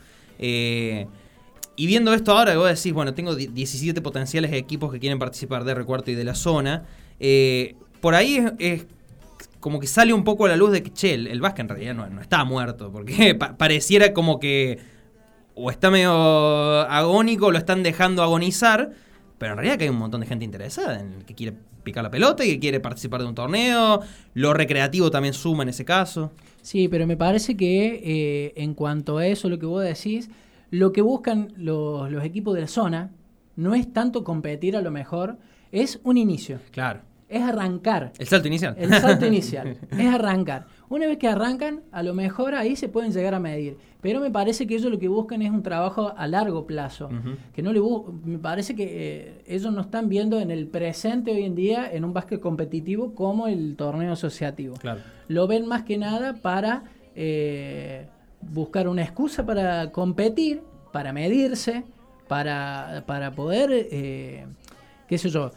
Y 1.75 1.87
viendo 1.87 2.13
esto 2.13 2.31
ahora, 2.37 2.55
vos 2.57 2.69
decís, 2.69 2.93
bueno, 2.93 3.13
tengo 3.13 3.35
di- 3.35 3.47
17 3.47 4.01
potenciales 4.01 4.53
equipos 4.53 4.91
que 4.91 4.99
quieren 4.99 5.17
participar 5.19 5.63
de 5.63 5.71
R 5.71 5.85
cuarto 5.85 6.11
y 6.11 6.15
de 6.15 6.23
la 6.23 6.35
zona. 6.35 6.85
eh, 7.19 7.75
por 8.01 8.15
ahí 8.15 8.43
es, 8.59 8.85
como 9.59 9.79
que 9.79 9.87
sale 9.87 10.13
un 10.13 10.23
poco 10.25 10.45
a 10.45 10.49
la 10.49 10.57
luz 10.57 10.71
de 10.71 10.83
que, 10.83 10.91
che, 10.91 11.13
el, 11.13 11.27
el 11.27 11.41
en 11.57 11.69
realidad 11.69 11.95
no, 11.95 12.07
no 12.09 12.21
está 12.21 12.43
muerto, 12.43 12.91
porque 12.91 13.35
pa- 13.39 13.57
pareciera 13.57 14.13
como 14.13 14.39
que 14.39 14.79
o 15.55 15.69
está 15.71 15.91
medio 15.91 16.11
agónico, 16.81 17.51
lo 17.51 17.57
están 17.57 17.83
dejando 17.83 18.23
agonizar, 18.23 18.91
pero 19.37 19.53
en 19.53 19.57
realidad 19.57 19.77
que 19.77 19.83
hay 19.85 19.89
un 19.89 19.97
montón 19.97 20.21
de 20.21 20.27
gente 20.27 20.45
interesada 20.45 20.99
en 20.99 21.13
el 21.13 21.25
que 21.25 21.35
quiere 21.35 21.53
picar 21.83 22.03
la 22.03 22.09
pelota 22.11 22.45
y 22.45 22.49
que 22.53 22.59
quiere 22.59 22.79
participar 22.79 23.21
de 23.21 23.27
un 23.27 23.35
torneo, 23.35 24.01
lo 24.33 24.53
recreativo 24.53 25.11
también 25.11 25.33
suma 25.33 25.63
en 25.63 25.69
ese 25.69 25.85
caso. 25.85 26.31
Sí, 26.61 26.87
pero 26.87 27.05
me 27.07 27.17
parece 27.17 27.55
que 27.57 28.01
eh, 28.03 28.53
en 28.55 28.73
cuanto 28.73 29.17
a 29.17 29.27
eso, 29.27 29.49
lo 29.49 29.59
que 29.59 29.65
vos 29.65 29.83
decís, 29.83 30.29
lo 30.73 30.91
que 30.91 31.03
buscan 31.03 31.53
los, 31.55 32.09
los 32.11 32.23
equipos 32.23 32.55
de 32.55 32.61
la 32.61 32.67
zona 32.67 33.11
no 33.55 33.75
es 33.75 33.93
tanto 33.93 34.23
competir 34.23 34.75
a 34.75 34.81
lo 34.81 34.89
mejor, 34.89 35.37
es 35.71 35.99
un 36.03 36.17
inicio, 36.17 36.57
Claro. 36.71 37.01
es 37.29 37.43
arrancar. 37.43 38.11
El 38.17 38.25
salto 38.25 38.47
inicial. 38.47 38.73
El 38.79 38.91
salto 38.91 39.27
inicial 39.27 39.77
es 39.91 40.07
arrancar. 40.07 40.65
Una 40.89 41.05
vez 41.05 41.17
que 41.19 41.27
arrancan, 41.27 41.81
a 41.91 42.01
lo 42.01 42.15
mejor 42.15 42.55
ahí 42.55 42.75
se 42.75 42.89
pueden 42.89 43.11
llegar 43.11 43.35
a 43.35 43.39
medir. 43.39 43.77
Pero 44.01 44.19
me 44.19 44.31
parece 44.31 44.65
que 44.65 44.73
ellos 44.75 44.91
lo 44.91 44.97
que 44.97 45.07
buscan 45.07 45.43
es 45.43 45.51
un 45.51 45.61
trabajo 45.61 46.11
a 46.17 46.25
largo 46.27 46.65
plazo. 46.65 47.07
Que 47.53 47.61
no 47.61 47.71
le 47.71 47.79
me 48.25 48.39
parece 48.39 48.75
que 48.75 48.85
eh, 48.89 49.41
ellos 49.45 49.71
no 49.71 49.81
están 49.81 50.09
viendo 50.09 50.39
en 50.39 50.49
el 50.49 50.65
presente 50.67 51.31
hoy 51.31 51.43
en 51.43 51.53
día 51.53 51.87
en 51.91 52.03
un 52.03 52.13
básquet 52.13 52.39
competitivo 52.39 53.13
como 53.13 53.45
el 53.47 53.75
torneo 53.75 54.13
asociativo. 54.13 54.75
Claro. 54.77 55.01
Lo 55.27 55.45
ven 55.47 55.67
más 55.67 55.83
que 55.83 55.97
nada 55.99 56.33
para 56.33 56.83
eh, 57.15 58.07
buscar 58.51 58.87
una 58.87 59.01
excusa 59.03 59.45
para 59.45 59.91
competir, 59.91 60.61
para 60.91 61.13
medirse, 61.13 61.83
para, 62.27 63.03
para 63.05 63.31
poder, 63.31 63.69
eh, 63.71 64.45
qué 65.07 65.17
sé 65.17 65.29
yo, 65.29 65.51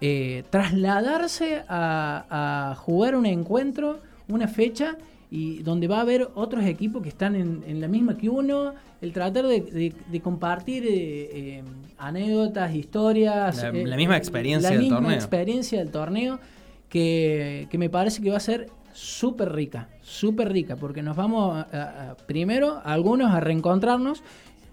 eh, 0.00 0.44
trasladarse 0.50 1.62
a, 1.68 2.70
a 2.70 2.74
jugar 2.76 3.14
un 3.16 3.26
encuentro, 3.26 4.00
una 4.28 4.48
fecha, 4.48 4.96
y 5.32 5.62
donde 5.62 5.86
va 5.86 5.98
a 5.98 6.00
haber 6.00 6.28
otros 6.34 6.64
equipos 6.64 7.02
que 7.02 7.08
están 7.10 7.36
en, 7.36 7.62
en 7.66 7.80
la 7.80 7.86
misma 7.86 8.16
que 8.16 8.28
uno, 8.28 8.74
el 9.00 9.12
tratar 9.12 9.46
de, 9.46 9.60
de- 9.60 9.94
de 10.10 10.20
compartir 10.20 10.84
eh, 10.88 11.62
anécdotas, 11.98 12.74
historias. 12.74 13.56
La- 13.62 13.70
la 13.72 13.96
misma 13.96 14.16
experiencia 14.16 14.70
la 14.70 14.74
del 14.74 14.82
misma 14.84 14.96
torneo. 14.98 15.14
experiencia 15.16 15.78
del 15.78 15.90
torneo 15.90 16.40
que, 16.88 17.68
que 17.70 17.78
me 17.78 17.88
parece 17.90 18.20
que 18.22 18.30
va 18.30 18.38
a 18.38 18.40
ser 18.40 18.68
súper 18.92 19.52
rica, 19.52 19.88
súper 20.10 20.52
rica, 20.52 20.76
porque 20.76 21.02
nos 21.02 21.16
vamos 21.16 21.64
a- 21.72 22.16
primero 22.26 22.80
algunos 22.84 23.30
a 23.32 23.40
reencontrarnos 23.40 24.22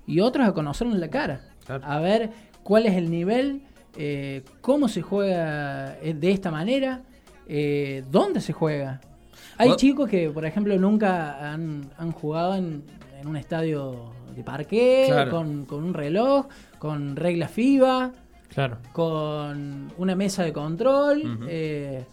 y 0.06 0.20
otros 0.22 0.48
a 0.48 0.54
conocernos 0.54 0.98
la 0.98 1.10
cara, 1.10 1.42
Claro. 1.66 1.84
a 1.86 2.00
ver 2.00 2.32
cuál 2.64 2.86
es 2.86 2.96
el 2.96 3.10
nivel, 3.12 3.62
eh, 3.98 4.44
cómo 4.62 4.88
se 4.88 5.02
juega 5.02 5.98
eh, 6.02 6.14
de 6.14 6.32
esta 6.32 6.52
manera, 6.52 7.02
eh, 7.48 8.04
dónde 8.12 8.42
se 8.42 8.54
juega. 8.54 9.00
Hay 9.58 9.76
chicos 9.76 10.10
que, 10.10 10.30
por 10.30 10.46
ejemplo, 10.46 10.78
nunca 10.78 11.52
han, 11.52 11.90
han 11.98 12.12
jugado 12.12 12.56
en, 12.56 12.84
en 13.20 13.28
un 13.28 13.36
estadio 13.38 14.12
de 14.36 14.44
parque, 14.44 15.06
Claro. 15.08 15.32
con, 15.32 15.66
con 15.66 15.84
un 15.84 15.94
reloj, 15.94 16.48
con 16.78 17.16
reglas 17.16 17.52
FIBA, 17.52 18.12
Claro. 18.54 18.78
con 18.94 19.92
una 19.98 20.16
mesa 20.16 20.44
de 20.44 20.54
control. 20.54 21.40
Eh, 21.50 22.06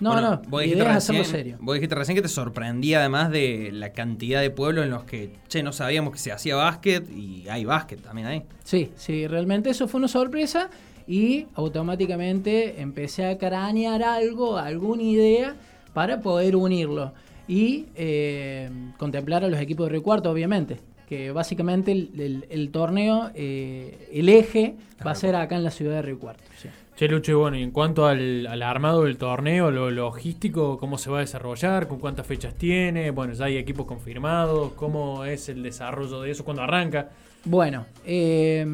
no, 0.00 0.12
Bueno, 0.12 0.30
no, 0.30 0.42
vos 0.48 0.62
dijiste, 0.62 0.82
recién, 0.84 0.96
hacerlo 0.96 1.24
serio. 1.24 1.56
vos 1.60 1.74
dijiste 1.74 1.94
recién 1.94 2.16
que 2.16 2.22
te 2.22 2.28
sorprendía 2.28 3.00
además 3.00 3.30
de 3.30 3.70
la 3.72 3.92
cantidad 3.92 4.40
de 4.40 4.50
pueblos 4.50 4.84
en 4.84 4.90
los 4.90 5.04
que, 5.04 5.30
che, 5.48 5.62
no 5.62 5.72
sabíamos 5.72 6.12
que 6.12 6.18
se 6.18 6.32
hacía 6.32 6.54
básquet 6.56 7.08
y 7.10 7.48
hay 7.48 7.64
básquet 7.64 8.00
también 8.02 8.26
ahí. 8.26 8.42
Sí, 8.64 8.90
sí, 8.96 9.26
realmente 9.26 9.70
eso 9.70 9.88
fue 9.88 9.98
una 9.98 10.08
sorpresa 10.08 10.68
y 11.08 11.46
automáticamente 11.54 12.80
empecé 12.80 13.26
a 13.26 13.38
cranear 13.38 14.02
algo, 14.02 14.58
alguna 14.58 15.02
idea 15.02 15.54
para 15.94 16.20
poder 16.20 16.56
unirlo 16.56 17.12
y 17.48 17.86
eh, 17.94 18.68
contemplar 18.98 19.44
a 19.44 19.48
los 19.48 19.60
equipos 19.60 19.86
de 19.86 19.92
Río 19.92 20.02
Cuarto, 20.02 20.30
obviamente. 20.30 20.78
Que 21.08 21.30
básicamente 21.30 21.92
el, 21.92 22.10
el- 22.18 22.46
el 22.50 22.70
torneo, 22.70 23.30
eh, 23.36 24.08
el 24.12 24.28
eje, 24.28 24.74
va 25.06 25.12
a 25.12 25.14
ser 25.14 25.36
acá 25.36 25.54
en 25.56 25.62
la 25.62 25.70
ciudad 25.70 25.94
de 25.94 26.02
Río 26.02 26.18
Cuarto. 26.18 26.42
sí. 26.60 26.68
Che, 26.96 27.08
Lucho, 27.08 27.32
y 27.32 27.34
bueno, 27.34 27.58
y 27.58 27.62
en 27.62 27.72
cuanto 27.72 28.06
al, 28.06 28.46
al 28.46 28.62
armado 28.62 29.04
del 29.04 29.18
torneo, 29.18 29.70
lo 29.70 29.90
logístico, 29.90 30.78
¿cómo 30.78 30.96
se 30.96 31.10
va 31.10 31.18
a 31.18 31.20
desarrollar? 31.20 31.88
¿Con 31.88 31.98
cuántas 31.98 32.26
fechas 32.26 32.54
tiene? 32.54 33.10
Bueno, 33.10 33.34
ya 33.34 33.44
hay 33.44 33.58
equipos 33.58 33.84
confirmados. 33.84 34.72
¿Cómo 34.72 35.26
es 35.26 35.50
el 35.50 35.62
desarrollo 35.62 36.22
de 36.22 36.30
eso? 36.30 36.42
¿Cuándo 36.42 36.62
arranca? 36.62 37.10
Bueno, 37.44 37.84
eh, 38.06 38.66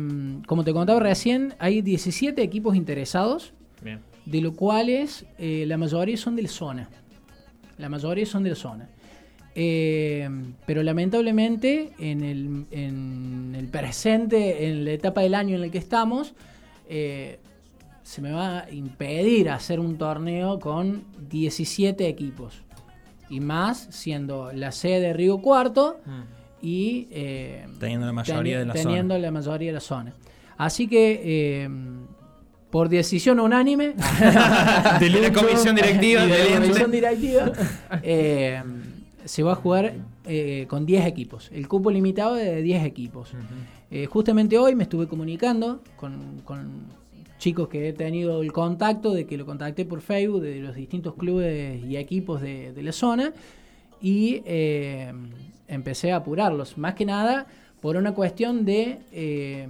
como 0.47 0.62
te 0.62 0.73
contaba 0.73 1.00
recién, 1.00 1.55
hay 1.59 1.83
17 1.83 2.41
equipos 2.41 2.76
interesados. 2.76 3.52
Bien. 3.83 3.99
de 4.25 4.41
los 4.41 4.55
cuales 4.55 5.26
eh, 5.41 5.64
la 5.67 5.76
mayoría 5.76 6.17
son 6.17 6.37
de 6.37 6.43
la 6.43 6.49
zona. 6.49 6.88
La 7.76 7.88
mayoría 7.88 8.25
son 8.25 8.45
de 8.45 8.50
la 8.50 8.55
zona. 8.55 8.88
Eh, 9.57 10.31
pero 10.64 10.85
lamentablemente 10.85 11.91
en 11.99 12.23
el, 12.23 12.67
en 12.71 13.57
el 13.59 13.67
presente, 13.67 14.69
en 14.69 14.85
la 14.85 14.93
etapa 14.93 15.23
del 15.23 15.35
año 15.35 15.57
en 15.57 15.64
el 15.64 15.73
que 15.73 15.79
estamos, 15.79 16.35
se 18.12 18.21
me 18.21 18.31
va 18.31 18.64
a 18.64 18.71
impedir 18.71 19.49
hacer 19.49 19.81
un 19.81 19.97
torneo 19.97 20.59
con 20.61 21.04
17 21.31 22.07
equipos. 22.07 22.61
Y 23.31 23.40
más 23.40 23.87
siendo 23.88 24.52
la 24.52 24.71
sede 24.71 25.00
de 25.00 25.12
Río 25.14 25.38
Cuarto 25.38 25.99
y 26.61 27.09
eh, 27.11 27.66
Teniendo 27.81 28.04
la 28.04 28.12
mayoría 28.12 28.57
teni- 28.57 28.59
de 28.61 28.66
la 28.66 28.73
teniendo 28.75 29.14
zona. 29.14 29.23
la 29.26 29.31
mayoría 29.31 29.69
de 29.71 29.73
la 29.73 29.81
zona. 29.81 30.12
Así 30.59 30.88
que 30.88 31.23
eh, 31.25 31.69
por 32.71 32.90
decisión 32.90 33.40
unánime 33.40 33.95
De 35.00 35.09
la 35.09 35.33
comisión 35.33 35.75
directiva 35.75 36.26
de 36.26 36.50
la 36.50 36.61
comisión 36.61 36.90
directiva, 36.90 37.52
eh, 38.02 38.62
se 39.25 39.42
va 39.42 39.52
a 39.52 39.54
jugar 39.54 39.95
eh, 40.26 40.66
con 40.69 40.85
10 40.85 41.07
equipos. 41.07 41.49
El 41.50 41.66
cupo 41.66 41.90
limitado 41.90 42.37
es 42.37 42.45
de 42.45 42.61
10 42.61 42.85
equipos. 42.85 43.31
Eh, 43.90 44.04
justamente 44.04 44.59
hoy 44.59 44.75
me 44.75 44.83
estuve 44.83 45.09
comunicando 45.09 45.81
con, 45.97 46.42
con 46.45 47.00
chicos 47.43 47.67
que 47.67 47.89
he 47.89 47.93
tenido 47.93 48.41
el 48.41 48.53
contacto, 48.53 49.13
de 49.13 49.27
que 49.27 49.37
lo 49.37 49.45
contacté 49.45 49.85
por 49.85 50.01
Facebook, 50.01 50.43
de 50.43 50.61
los 50.61 50.77
distintos 50.77 51.15
clubes 51.15 51.85
y 51.85 51.97
equipos 51.97 52.41
de, 52.41 52.73
de 52.73 52.83
la 52.85 52.93
zona. 52.93 53.33
Y 54.01 54.43
eh, 54.47 55.13
empecé 55.67 56.13
a 56.13 56.17
apurarlos. 56.17 56.79
Más 56.79 56.95
que 56.95 57.05
nada 57.05 57.47
por 57.81 57.97
una 57.97 58.15
cuestión 58.15 58.65
de, 58.65 59.01
eh, 59.11 59.67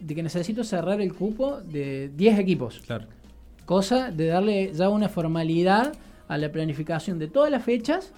de 0.00 0.14
que 0.14 0.22
necesito 0.22 0.64
cerrar 0.64 1.00
el 1.00 1.14
cupo 1.14 1.62
de 1.62 2.10
10 2.14 2.38
equipos. 2.38 2.82
Claro. 2.84 3.06
Cosa 3.64 4.10
de 4.10 4.26
darle 4.26 4.72
ya 4.74 4.90
una 4.90 5.08
formalidad 5.08 5.94
a 6.28 6.36
la 6.36 6.52
planificación 6.52 7.18
de 7.18 7.28
todas 7.28 7.50
las 7.50 7.64
fechas. 7.64 8.12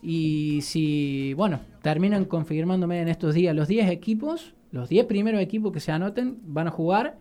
Y 0.00 0.60
si, 0.62 1.34
bueno, 1.34 1.58
terminan 1.82 2.24
confirmándome 2.24 3.00
en 3.00 3.08
estos 3.08 3.34
días 3.34 3.54
los 3.56 3.66
10 3.66 3.90
equipos, 3.90 4.54
los 4.70 4.88
10 4.88 5.06
primeros 5.06 5.40
equipos 5.40 5.72
que 5.72 5.80
se 5.80 5.90
anoten 5.90 6.38
van 6.44 6.68
a 6.68 6.70
jugar. 6.70 7.16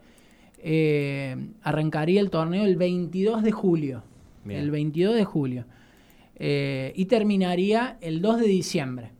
Eh, 0.64 1.36
arrancaría 1.64 2.22
el 2.22 2.30
torneo 2.30 2.66
el 2.66 2.76
22 2.76 3.44
de 3.44 3.52
julio. 3.52 4.04
Bien. 4.44 4.60
El 4.60 4.72
22 4.72 5.16
de 5.16 5.24
julio. 5.26 5.66
Eh, 6.36 6.94
y 6.96 7.06
terminaría 7.06 7.98
el 8.02 8.22
2 8.22 8.40
de 8.40 8.48
diciembre. 8.48 9.12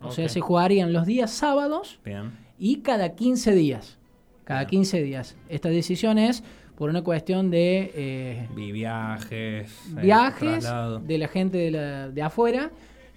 O 0.00 0.10
sea, 0.10 0.28
se 0.28 0.40
jugarían 0.40 0.92
los 0.92 1.06
días 1.06 1.30
sábados 1.30 1.98
Bien. 2.04 2.32
y 2.58 2.76
cada 2.80 3.14
15 3.14 3.54
días. 3.54 3.98
Cada 4.44 4.60
Bien. 4.60 4.70
15 4.82 5.02
días. 5.02 5.36
Esta 5.48 5.68
decisión 5.70 6.18
es 6.18 6.42
por 6.76 6.90
una 6.90 7.02
cuestión 7.02 7.50
de 7.50 7.90
eh, 7.94 8.48
Vi 8.54 8.72
viajes. 8.72 9.72
viajes 10.02 10.66
de 11.06 11.18
la 11.18 11.28
gente 11.28 11.56
de, 11.58 11.70
la- 11.70 12.08
de 12.10 12.20
afuera 12.22 12.70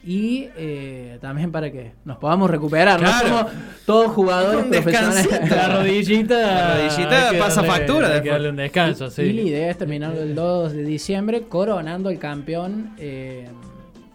y 0.05 0.47
eh, 0.55 1.17
también 1.19 1.51
para 1.51 1.71
que 1.71 1.91
nos 2.05 2.17
podamos 2.17 2.49
recuperar. 2.49 2.99
Claro. 2.99 3.27
No 3.29 3.37
somos 3.37 3.51
todos 3.85 4.11
jugadores 4.11 4.63
Un 4.65 4.69
profesionales. 4.71 5.49
La 5.49 5.77
rodillita. 5.77 6.39
La 6.39 6.75
rodillita 6.77 7.31
pasa 7.39 7.61
darle- 7.61 7.67
factura 7.71 8.07
Hay 8.07 8.11
que 8.13 8.15
después. 8.19 8.31
darle 8.33 8.49
un 8.49 8.55
descanso, 8.55 9.09
sí. 9.09 9.21
Y 9.23 9.33
la 9.33 9.41
idea 9.41 9.69
es 9.71 9.77
terminarlo 9.77 10.21
el 10.21 10.33
2 10.35 10.73
de 10.73 10.83
diciembre 10.83 11.43
coronando 11.43 12.09
al 12.09 12.19
campeón. 12.19 12.93
eh, 12.97 13.47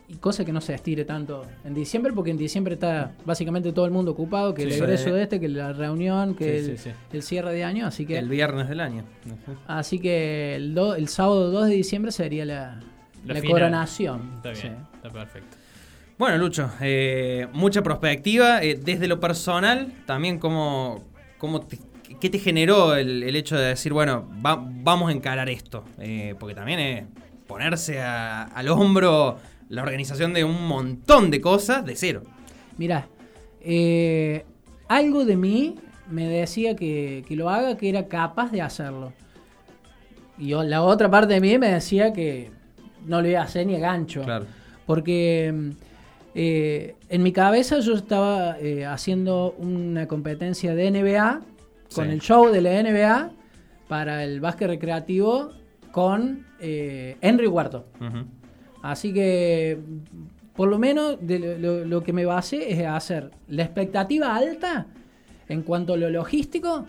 y 0.09 0.17
cosa 0.17 0.45
que 0.45 0.53
no 0.53 0.61
se 0.61 0.75
estire 0.75 1.07
tanto 1.07 1.47
en 1.65 1.73
diciembre, 1.73 2.13
porque 2.13 2.31
en 2.31 2.37
diciembre 2.37 2.75
está 2.75 3.13
básicamente 3.25 3.73
todo 3.73 3.87
el 3.87 3.91
mundo 3.93 4.11
ocupado, 4.11 4.53
que 4.53 4.61
Sí, 4.61 4.69
el 4.69 4.75
sí. 4.75 4.81
egreso 4.81 5.15
de 5.15 5.23
este, 5.23 5.41
que 5.41 5.49
la 5.49 5.73
reunión, 5.73 6.35
que 6.35 6.45
Sí, 6.63 6.71
el, 6.71 6.79
sí, 6.79 6.91
sí. 6.91 6.91
el 7.15 7.23
cierre 7.23 7.55
de 7.55 7.65
año, 7.65 7.87
así 7.87 8.05
que 8.05 8.19
El 8.19 8.29
viernes 8.29 8.69
del 8.69 8.81
año. 8.81 9.05
así 9.67 9.99
que 9.99 10.55
el, 10.57 10.75
do- 10.75 10.95
el 10.97 11.09
sábado 11.09 11.51
2 11.51 11.67
de 11.69 11.75
diciembre 11.77 12.13
sería 12.13 12.45
la, 12.45 12.79
La 13.27 13.41
coronación. 13.43 14.33
Está 14.37 14.51
bien, 14.51 14.61
Sí. 14.61 14.69
está 14.97 15.09
perfecto. 15.11 15.57
Bueno, 16.23 16.39
Lucho, 16.39 16.71
eh, 16.81 17.49
mucha 17.53 17.83
perspectiva. 17.83 18.63
eh, 18.63 18.79
desde 18.81 19.09
lo 19.09 19.19
personal, 19.19 19.93
también 20.07 20.39
cómo, 20.39 21.03
cómo 21.37 21.63
te- 21.63 21.81
¿qué 22.21 22.31
te 22.31 22.39
generó 22.39 22.95
el, 22.95 23.25
el 23.25 23.35
hecho 23.35 23.57
de 23.59 23.65
decir, 23.71 23.93
bueno, 23.93 24.31
va- 24.47 24.65
vamos 24.65 25.09
a 25.09 25.13
encarar 25.13 25.51
esto? 25.51 25.83
Eh, 25.99 26.37
porque 26.39 26.55
también 26.55 26.79
es 26.79 27.05
ponerse 27.49 28.01
a- 28.01 28.45
al 28.45 28.69
hombro 28.69 29.39
la 29.69 29.83
organización 29.83 30.33
de 30.33 30.45
un 30.45 30.65
montón 30.69 31.29
de 31.33 31.41
cosas 31.41 31.85
de 31.85 31.97
cero. 31.97 32.23
Mirá, 32.79 33.09
algo 34.87 35.25
de 35.25 35.37
mí 35.37 35.75
me 36.09 36.29
decía 36.29 36.77
que, 36.77 37.25
que 37.27 37.35
lo 37.35 37.51
haga, 37.51 37.77
que 37.77 37.89
era 37.89 38.07
capaz 38.07 38.53
de 38.53 38.63
hacerlo. 38.63 39.13
Y 40.39 40.47
yo- 40.51 40.63
la 40.63 40.83
otra 40.83 41.11
parte 41.11 41.35
de 41.35 41.41
mí 41.41 41.59
me 41.59 41.67
decía 41.73 42.13
que 42.13 42.53
no 43.07 43.21
lo 43.21 43.27
iba 43.29 43.41
a 43.41 43.45
hacer 43.45 43.67
ni 43.67 43.75
a 43.75 43.81
gancho. 43.81 44.23
Claro. 44.23 44.47
Porque 44.87 45.53
mm, 45.53 45.71
eh, 46.35 46.95
en 47.09 47.23
mi 47.23 47.33
cabeza 47.33 47.81
yo 47.81 47.95
estaba 47.95 48.59
eh, 48.59 48.85
haciendo 48.87 49.55
una 49.59 50.07
competencia 50.09 50.75
de 50.75 50.91
NBA 50.91 51.41
con 51.95 52.07
Sí. 52.07 52.13
el 52.13 52.21
show 52.21 52.49
de 52.51 52.61
la 52.63 52.83
NBA 52.83 53.31
para 53.89 54.25
el 54.25 54.41
básquet 54.41 54.69
recreativo 54.69 55.53
con 55.91 56.47
eh, 56.61 57.17
Henry 57.21 57.47
Huerto. 57.47 57.85
Así 58.83 59.13
que, 59.13 59.79
por 60.55 60.69
lo 60.69 60.79
menos, 60.79 61.19
de 61.21 61.39
lo, 61.39 61.59
lo- 61.59 61.85
lo 61.85 62.03
que 62.03 62.13
me 62.13 62.25
basé 62.25 62.73
es 62.73 62.87
hacer 62.87 63.31
la 63.49 63.63
expectativa 63.63 64.35
alta 64.35 64.87
en 65.49 65.63
cuanto 65.63 65.93
a 65.93 65.97
lo 65.99 66.09
logístico, 66.09 66.87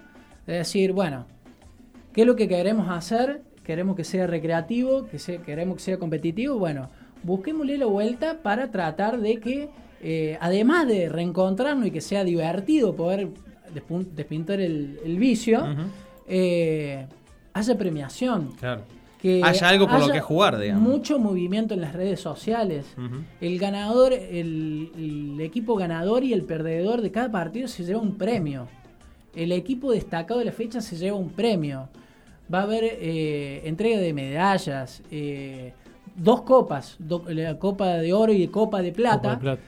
de 0.47 0.53
decir, 0.53 0.93
bueno, 0.93 1.25
¿qué 2.13 2.21
es 2.21 2.27
lo 2.27 2.35
que 2.35 2.47
queremos 2.47 2.87
hacer? 2.89 3.41
Queremos 3.63 3.95
que 3.95 4.03
sea 4.05 4.25
recreativo, 4.27 5.05
que 5.07 5.19
sea, 5.19 5.39
queremos 5.41 5.77
que 5.77 5.83
sea 5.83 5.97
competitivo. 5.99 6.57
Bueno, 6.57 6.89
busquémosle 7.23 7.77
la 7.77 7.85
vuelta 7.85 8.37
para 8.43 8.69
tratar 8.71 9.19
de 9.19 9.37
que, 9.37 9.69
eh, 10.01 10.37
además 10.41 10.87
de 10.87 11.09
reencontrarnos 11.09 11.87
y 11.87 11.91
que 11.91 12.01
sea 12.01 12.23
divertido 12.23 12.95
poder 12.95 13.29
despintar 14.15 14.59
el, 14.59 14.99
el 15.03 15.17
vicio, 15.17 15.59
Ujú. 15.63 15.81
eh, 16.27 17.07
haya 17.53 17.77
premiación 17.77 18.51
Claro. 18.59 18.81
que 19.21 19.41
Haya 19.43 19.69
algo 19.69 19.87
por 19.87 19.99
lo 19.99 20.11
que 20.11 20.19
jugar, 20.19 20.59
digamos. 20.59 20.83
Mucho 20.87 21.17
movimiento 21.19 21.73
en 21.73 21.81
las 21.81 21.93
redes 21.93 22.19
sociales. 22.19 22.85
El 23.39 23.57
ganador, 23.57 24.11
el, 24.13 24.91
el 24.97 25.41
equipo 25.41 25.75
ganador 25.75 26.23
y 26.23 26.33
el 26.33 26.43
perdedor 26.43 27.01
de 27.01 27.11
cada 27.11 27.31
partido 27.31 27.67
se 27.67 27.83
lleva 27.83 27.99
un 28.01 28.15
premio. 28.17 28.67
El 29.35 29.51
equipo 29.51 29.91
destacado 29.91 30.39
de 30.39 30.45
la 30.45 30.51
fecha 30.51 30.81
se 30.81 30.95
lleva 30.97 31.17
un 31.17 31.29
premio. 31.29 31.87
Va 32.53 32.59
a 32.59 32.63
haber 32.63 32.83
eh, 32.83 33.61
entrega 33.63 33.97
de 33.99 34.13
medallas, 34.13 35.01
eh, 35.09 35.73
dos 36.15 36.41
copas, 36.41 36.95
do- 36.99 37.23
la 37.29 37.57
copa 37.57 37.95
de 37.97 38.13
oro 38.13 38.31
y 38.33 38.39
de 38.39 38.49
copa 38.51 38.81
de 38.81 38.91
plata. 38.91 39.17
Copa 39.17 39.35
de 39.35 39.41
plata. 39.41 39.61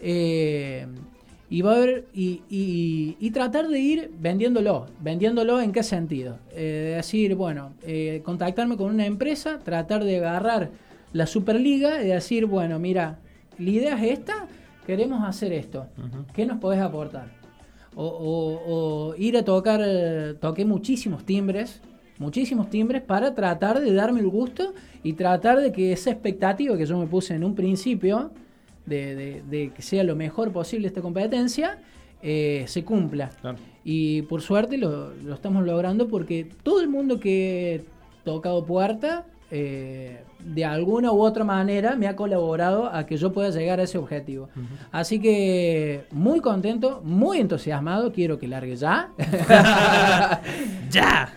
Eh, 0.00 0.86
y 1.50 1.60
va 1.60 1.72
a 1.72 1.76
haber 1.76 2.06
y, 2.14 2.40
y- 2.48 3.16
y 3.20 3.30
tratar 3.30 3.68
de 3.68 3.78
ir 3.78 4.10
vendiéndolo. 4.18 4.86
¿Vendiéndolo 5.00 5.60
en 5.60 5.70
qué 5.72 5.82
sentido? 5.82 6.38
Eh, 6.52 6.62
de 6.90 6.96
decir, 6.96 7.34
bueno, 7.34 7.72
eh, 7.82 8.22
contactarme 8.24 8.76
con 8.76 8.90
una 8.90 9.04
empresa, 9.06 9.58
tratar 9.58 10.02
de 10.04 10.16
agarrar 10.18 10.70
la 11.12 11.26
Superliga 11.26 12.02
y 12.02 12.06
decir, 12.08 12.46
bueno, 12.46 12.78
mira, 12.78 13.18
la 13.58 13.70
idea 13.70 13.96
es 14.02 14.18
esta, 14.18 14.46
queremos 14.86 15.22
hacer 15.28 15.52
esto. 15.52 15.86
¿Qué 16.32 16.46
nos 16.46 16.58
podés 16.58 16.80
aportar? 16.80 17.26
O, 17.94 18.06
o- 18.06 19.10
o 19.10 19.14
ir 19.16 19.36
a 19.36 19.44
tocar, 19.44 19.82
eh, 19.84 20.34
toqué 20.40 20.64
muchísimos 20.64 21.24
timbres, 21.26 21.82
muchísimos 22.22 22.70
timbres 22.70 23.02
para 23.02 23.34
tratar 23.34 23.80
de 23.80 23.92
darme 23.92 24.20
el 24.20 24.28
gusto 24.28 24.72
y 25.02 25.12
tratar 25.12 25.60
de 25.60 25.72
que 25.72 25.92
esa 25.92 26.10
expectativa 26.10 26.76
que 26.78 26.86
yo 26.86 26.96
me 26.98 27.06
puse 27.06 27.34
en 27.34 27.44
un 27.44 27.54
principio, 27.54 28.30
de, 28.86 29.14
de- 29.14 29.42
de 29.50 29.70
que 29.74 29.82
sea 29.82 30.02
lo 30.04 30.16
mejor 30.16 30.50
posible 30.52 30.86
esta 30.88 31.02
competencia, 31.02 31.78
eh, 32.22 32.64
se 32.68 32.84
cumpla. 32.84 33.30
Claro. 33.40 33.58
Y 33.84 34.22
por 34.22 34.40
suerte 34.42 34.78
lo, 34.78 35.12
lo 35.14 35.34
estamos 35.34 35.64
logrando 35.64 36.08
porque 36.08 36.48
todo 36.62 36.80
el 36.80 36.88
mundo 36.88 37.18
que 37.20 37.74
he 37.74 37.84
tocado 38.24 38.64
puerta, 38.64 39.26
eh, 39.50 40.20
de 40.38 40.64
alguna 40.64 41.12
u 41.12 41.20
otra 41.20 41.44
manera, 41.44 41.94
me 41.96 42.06
ha 42.06 42.16
colaborado 42.16 42.86
a 42.86 43.04
que 43.06 43.16
yo 43.16 43.32
pueda 43.32 43.50
llegar 43.50 43.80
a 43.80 43.82
ese 43.82 43.98
objetivo. 43.98 44.48
Así 44.92 45.20
que 45.20 46.04
muy 46.10 46.40
contento, 46.40 47.00
muy 47.04 47.38
entusiasmado, 47.38 48.12
quiero 48.12 48.38
que 48.38 48.48
largue 48.48 48.76
ya. 48.76 49.10
¡Ya! 50.90 51.32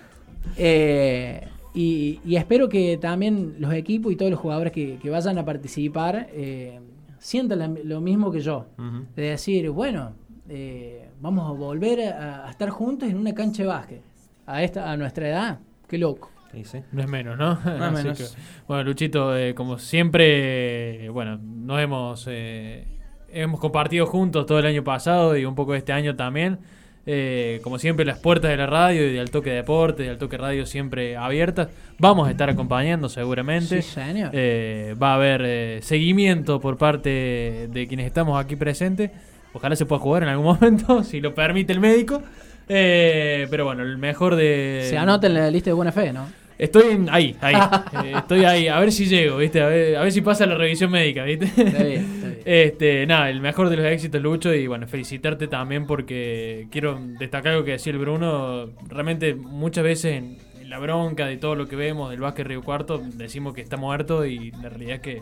Eh, 0.58 1.48
y, 1.74 2.20
y 2.26 2.36
espero 2.38 2.70
que 2.70 2.98
también 2.98 3.56
los 3.60 3.74
equipos 3.74 4.12
y 4.12 4.16
todos 4.16 4.32
los 4.32 4.40
jugadores 4.40 4.72
que, 4.72 4.98
que 4.98 5.10
vayan 5.10 5.38
a 5.38 5.44
participar 5.46 6.28
eh, 6.32 6.80
sientan 7.20 7.60
la- 7.60 7.68
lo 7.68 8.00
mismo 8.02 8.32
que 8.32 8.40
yo. 8.40 8.68
Ujú. 8.78 9.06
De 9.16 9.24
decir, 9.32 9.70
bueno, 9.72 10.14
eh, 10.48 11.10
vamos 11.20 11.48
a 11.50 11.52
volver 11.52 12.14
a, 12.14 12.48
a 12.48 12.50
estar 12.52 12.70
juntos 12.70 13.10
en 13.10 13.18
una 13.18 13.34
cancha 13.34 13.64
de 13.64 13.68
básquet. 13.70 14.02
A, 14.48 14.64
esta, 14.64 14.92
a 14.92 14.96
nuestra 14.96 15.28
edad. 15.28 15.60
Qué 15.88 15.98
loco. 15.98 16.30
Sí, 16.54 16.64
sí. 16.64 16.78
No 16.94 17.02
es 17.02 17.10
menos, 17.10 17.38
¿no? 17.38 17.54
es 17.54 17.66
Así 17.66 18.04
menos. 18.04 18.18
que, 18.18 18.42
bueno, 18.68 18.84
Luchito, 18.84 19.36
eh, 19.36 19.54
como 19.54 19.78
siempre, 19.78 21.06
eh, 21.06 21.10
bueno, 21.10 21.38
nos 21.38 21.82
hemos, 21.82 22.26
eh, 22.30 22.86
hemos 23.30 23.60
compartido 23.60 24.06
juntos 24.06 24.46
todo 24.46 24.60
el 24.60 24.66
año 24.68 24.84
pasado 24.84 25.36
y 25.36 25.44
un 25.44 25.56
poco 25.56 25.76
este 25.76 25.92
año 25.92 26.16
también. 26.16 26.60
Eh, 27.08 27.60
como 27.63 27.78
siempre, 27.78 28.04
las 28.06 28.18
puertas 28.18 28.50
de 28.50 28.58
la 28.58 28.65
radio 28.65 29.08
y 29.08 29.13
del 29.13 29.30
toque 29.30 29.52
deporte, 29.52 30.04
del 30.04 30.18
toque 30.18 30.38
radio 30.38 30.65
siempre 30.65 31.15
abiertas. 31.15 31.70
Vamos 32.00 32.28
a 32.28 32.32
estar 32.32 32.50
acompañando 32.50 33.10
seguramente. 33.10 33.82
Sí, 33.82 33.94
señor. 33.94 34.32
Eh, 34.34 34.96
va 35.02 35.12
a 35.12 35.15
haber 35.15 35.41
eh, 35.46 35.80
seguimiento 35.84 36.60
por 36.60 36.78
parte 36.78 37.68
de 37.70 37.88
quienes 37.88 38.08
estamos 38.08 38.44
aquí 38.44 38.56
presentes. 38.56 39.12
Ojalá 39.54 39.76
se 39.76 39.86
pueda 39.86 40.02
jugar 40.02 40.24
en 40.24 40.30
algún 40.30 40.46
momento, 40.60 41.04
si 41.04 41.22
lo 41.22 41.36
permite 41.36 41.74
el 41.74 41.80
médico. 41.80 42.22
Eh, 42.68 43.48
pero 43.50 43.65
bueno, 43.65 43.84
el 43.84 43.98
mejor 43.98 44.36
de. 44.36 44.88
Se 44.89 44.98
anota 44.98 45.28
en 45.28 45.36
la 45.36 45.52
lista 45.52 45.70
de 45.70 45.74
buena 45.74 45.91
fe, 45.91 46.12
¿no? 46.12 46.26
Estoy 46.58 46.91
en- 46.94 47.10
ahí, 47.10 47.36
ahí. 47.41 47.56
Eh, 48.04 48.13
estoy 48.18 48.46
ahí. 48.46 48.68
A 48.68 48.80
ver 48.80 48.91
si 48.91 49.06
llego, 49.06 49.38
¿viste? 49.38 49.62
A 49.62 49.68
ver, 49.68 49.96
a 49.98 50.02
ver 50.04 50.12
si 50.12 50.22
pasa 50.22 50.46
la 50.46 50.56
revisión 50.56 50.91
médica, 50.91 51.24
¿viste? 51.24 51.46
Está 51.46 51.63
bien, 51.84 52.02
está 52.15 52.28
bien. 52.28 52.39
Este, 52.46 53.06
nada, 53.08 53.30
el 53.30 53.41
mejor 53.41 53.70
de 53.70 53.78
los 53.78 53.86
éxitos, 53.86 54.22
Lucho, 54.22 54.54
y 54.54 54.68
bueno, 54.68 54.88
felicitarte 54.88 55.48
también 55.48 55.86
porque 55.88 56.68
quiero 56.72 57.00
destacar 57.20 57.54
algo 57.54 57.65
que 57.65 57.72
decía 57.72 57.91
el 57.94 58.00
Bruno. 58.00 58.70
Realmente, 58.88 59.34
muchas 59.36 59.84
veces 59.84 60.15
en, 60.18 60.38
en 60.62 60.70
la 60.70 60.80
bronca 60.80 61.26
de 61.26 61.38
todo 61.38 61.56
lo 61.56 61.68
que 61.68 61.76
vemos 61.76 62.10
del 62.12 62.20
básquet 62.22 62.48
Río 62.48 62.62
Cuarto, 62.62 63.02
decimos 63.15 63.54
que 63.54 63.62
está 63.62 63.78
muerto 63.78 64.26
y 64.26 64.52
la 64.52 64.70
realidad 64.70 64.96
es 64.96 65.02
que 65.02 65.22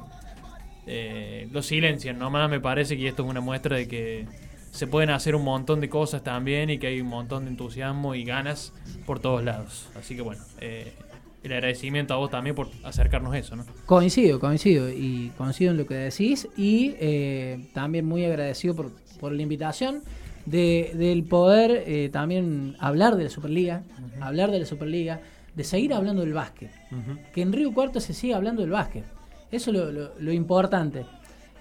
eh, 0.88 1.48
lo 1.52 1.62
silencian. 1.62 2.19
Nomás 2.19 2.50
me 2.50 2.60
parece 2.60 2.98
que 2.98 3.08
esto 3.08 3.24
es 3.24 3.30
una 3.30 3.41
muestra 3.41 3.78
de 3.78 3.88
que 3.88 4.26
se 4.72 4.88
pueden 4.88 5.10
hacer 5.12 5.36
un 5.36 5.43
montón 5.43 5.80
de 5.82 5.89
cosas 5.89 6.24
también 6.24 6.69
y 6.69 6.78
que 6.80 6.88
hay 6.88 7.00
un 7.02 7.08
montón 7.08 7.46
de 7.46 7.52
entusiasmo 7.52 8.15
y 8.15 8.24
ganas 8.26 8.74
por 9.06 9.19
todos 9.19 9.43
lados. 9.43 9.88
Así 9.98 10.15
que 10.15 10.22
bueno, 10.22 10.41
eh, 10.62 10.91
el 11.43 11.53
agradecimiento 11.53 12.13
a 12.13 12.17
vos 12.17 12.29
también 12.32 12.56
por 12.56 12.69
acercarnos 12.84 13.34
a 13.34 13.38
eso, 13.38 13.56
¿no? 13.56 13.65
Coincido, 13.86 14.39
coincido 14.39 14.89
y 14.89 15.32
coincido 15.38 15.71
en 15.71 15.77
lo 15.77 15.86
que 15.86 15.95
decís 15.95 16.47
y 16.58 16.95
eh, 16.99 17.67
también 17.73 18.06
muy 18.06 18.23
agradecido 18.25 18.75
por, 18.75 18.91
por 19.19 19.32
la 19.34 19.41
invitación 19.41 20.01
de, 20.45 20.91
del 20.95 21.23
poder 21.23 21.84
eh, 21.86 22.10
también 22.12 22.75
hablar 22.79 23.15
de 23.17 23.25
la 23.25 23.29
Superliga, 23.29 23.84
hablar 24.21 24.51
de 24.51 24.60
la 24.60 24.65
Superliga, 24.65 25.21
de 25.56 25.63
seguir 25.63 25.93
hablando 25.93 26.21
del 26.23 26.34
básquet, 26.34 26.71
que 27.34 27.41
en 27.41 27.53
Río 27.53 27.73
Cuarto 27.73 27.99
se 27.99 28.13
siga 28.13 28.38
hablando 28.38 28.62
del 28.62 28.71
básquet. 28.71 29.03
Eso 29.51 29.69
es 29.71 29.77
lo, 29.77 29.91
lo- 29.91 30.12
lo 30.19 30.32
importante. 30.34 31.06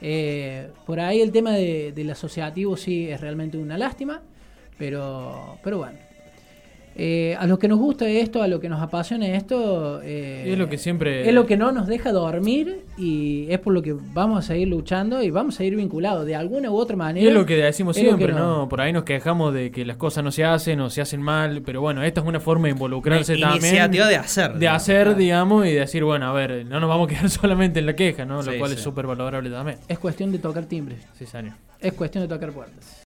Eh, 0.01 0.69
por 0.87 0.99
ahí 0.99 1.21
el 1.21 1.31
tema 1.31 1.53
de- 1.53 1.93
del 1.93 2.11
asociativo 2.11 2.77
sí 2.77 3.09
es 3.09 3.21
realmente 3.21 3.59
una 3.59 3.77
lástima, 3.77 4.23
pero, 4.79 5.59
pero 5.63 5.79
bueno. 5.79 5.99
Eh, 6.95 7.37
a 7.39 7.47
los 7.47 7.59
que 7.59 7.69
nos 7.69 7.79
gusta 7.79 8.07
esto, 8.09 8.43
a 8.43 8.49
lo 8.49 8.61
que 8.61 8.69
nos 8.69 8.81
apasiona 8.83 9.27
esto, 9.29 10.01
eh, 10.03 10.45
Y 10.47 10.53
es 10.53 10.59
lo 10.59 10.69
que 10.69 10.77
siempre- 10.79 11.27
es 11.27 11.35
lo 11.35 11.47
que 11.47 11.57
no 11.57 11.73
nos 11.73 11.87
deja 11.87 12.13
dormir 12.13 12.81
y 12.99 13.47
es 13.51 13.59
por 13.61 13.73
lo 13.73 13.81
que 13.83 13.95
vamos 14.13 14.39
a 14.39 14.43
seguir 14.43 14.69
luchando 14.69 15.23
y 15.23 15.31
vamos 15.31 15.55
a 15.55 15.59
seguir 15.59 15.77
vinculados 15.77 16.27
de 16.27 16.37
alguna 16.37 16.71
u 16.71 16.77
otra 16.77 16.95
Y 16.95 16.99
manera. 16.99 17.29
es 17.29 17.35
lo 17.35 17.47
que 17.47 17.57
decimos 17.57 17.97
Es 17.97 18.03
siempre, 18.03 18.27
que 18.27 18.33
¿no? 18.33 18.69
Por 18.69 18.81
ahí 18.83 18.93
nos 18.93 19.05
quejamos 19.05 19.55
de 19.55 19.71
que 19.71 19.85
las 19.87 19.97
cosas 19.97 20.23
no 20.23 20.31
se 20.31 20.45
hacen 20.45 20.81
o 20.81 20.91
se 20.91 21.01
hacen 21.01 21.23
mal, 21.23 21.63
pero 21.63 21.81
bueno, 21.81 22.03
esta 22.03 22.21
es 22.21 22.27
una 22.27 22.41
forma 22.41 22.67
de 22.67 22.73
involucrarse 22.73 23.35
Una 23.37 23.51
también. 23.53 23.65
iniciativa 23.73 24.07
de 24.09 24.17
hacer, 24.17 24.53
De 24.53 24.59
digamos. 24.61 24.83
hacer, 24.83 25.17
digamos, 25.17 25.67
y 25.67 25.73
decir, 25.73 26.05
bueno, 26.05 26.27
a 26.29 26.33
ver, 26.33 26.67
no 26.67 26.79
nos 26.79 26.89
vamos 26.89 27.09
a 27.09 27.15
quedar 27.15 27.31
solamente 27.31 27.79
en 27.81 27.87
la 27.87 27.97
queja, 27.97 28.25
¿no? 28.25 28.43
Lo 28.43 28.53
Sí, 28.53 28.59
cual 28.59 28.71
sí. 28.71 28.77
es 28.77 28.83
súper 28.83 29.07
valorable 29.07 29.49
también. 29.51 29.79
Es 29.89 29.99
cuestión 29.99 30.31
de 30.31 30.39
tocar 30.39 30.65
timbres, 30.67 30.99
Sí, 31.19 31.25
señor. 31.27 31.55
es 31.81 31.93
cuestión 31.95 32.23
de 32.23 32.29
tocar 32.29 32.51
puertas. 32.53 32.99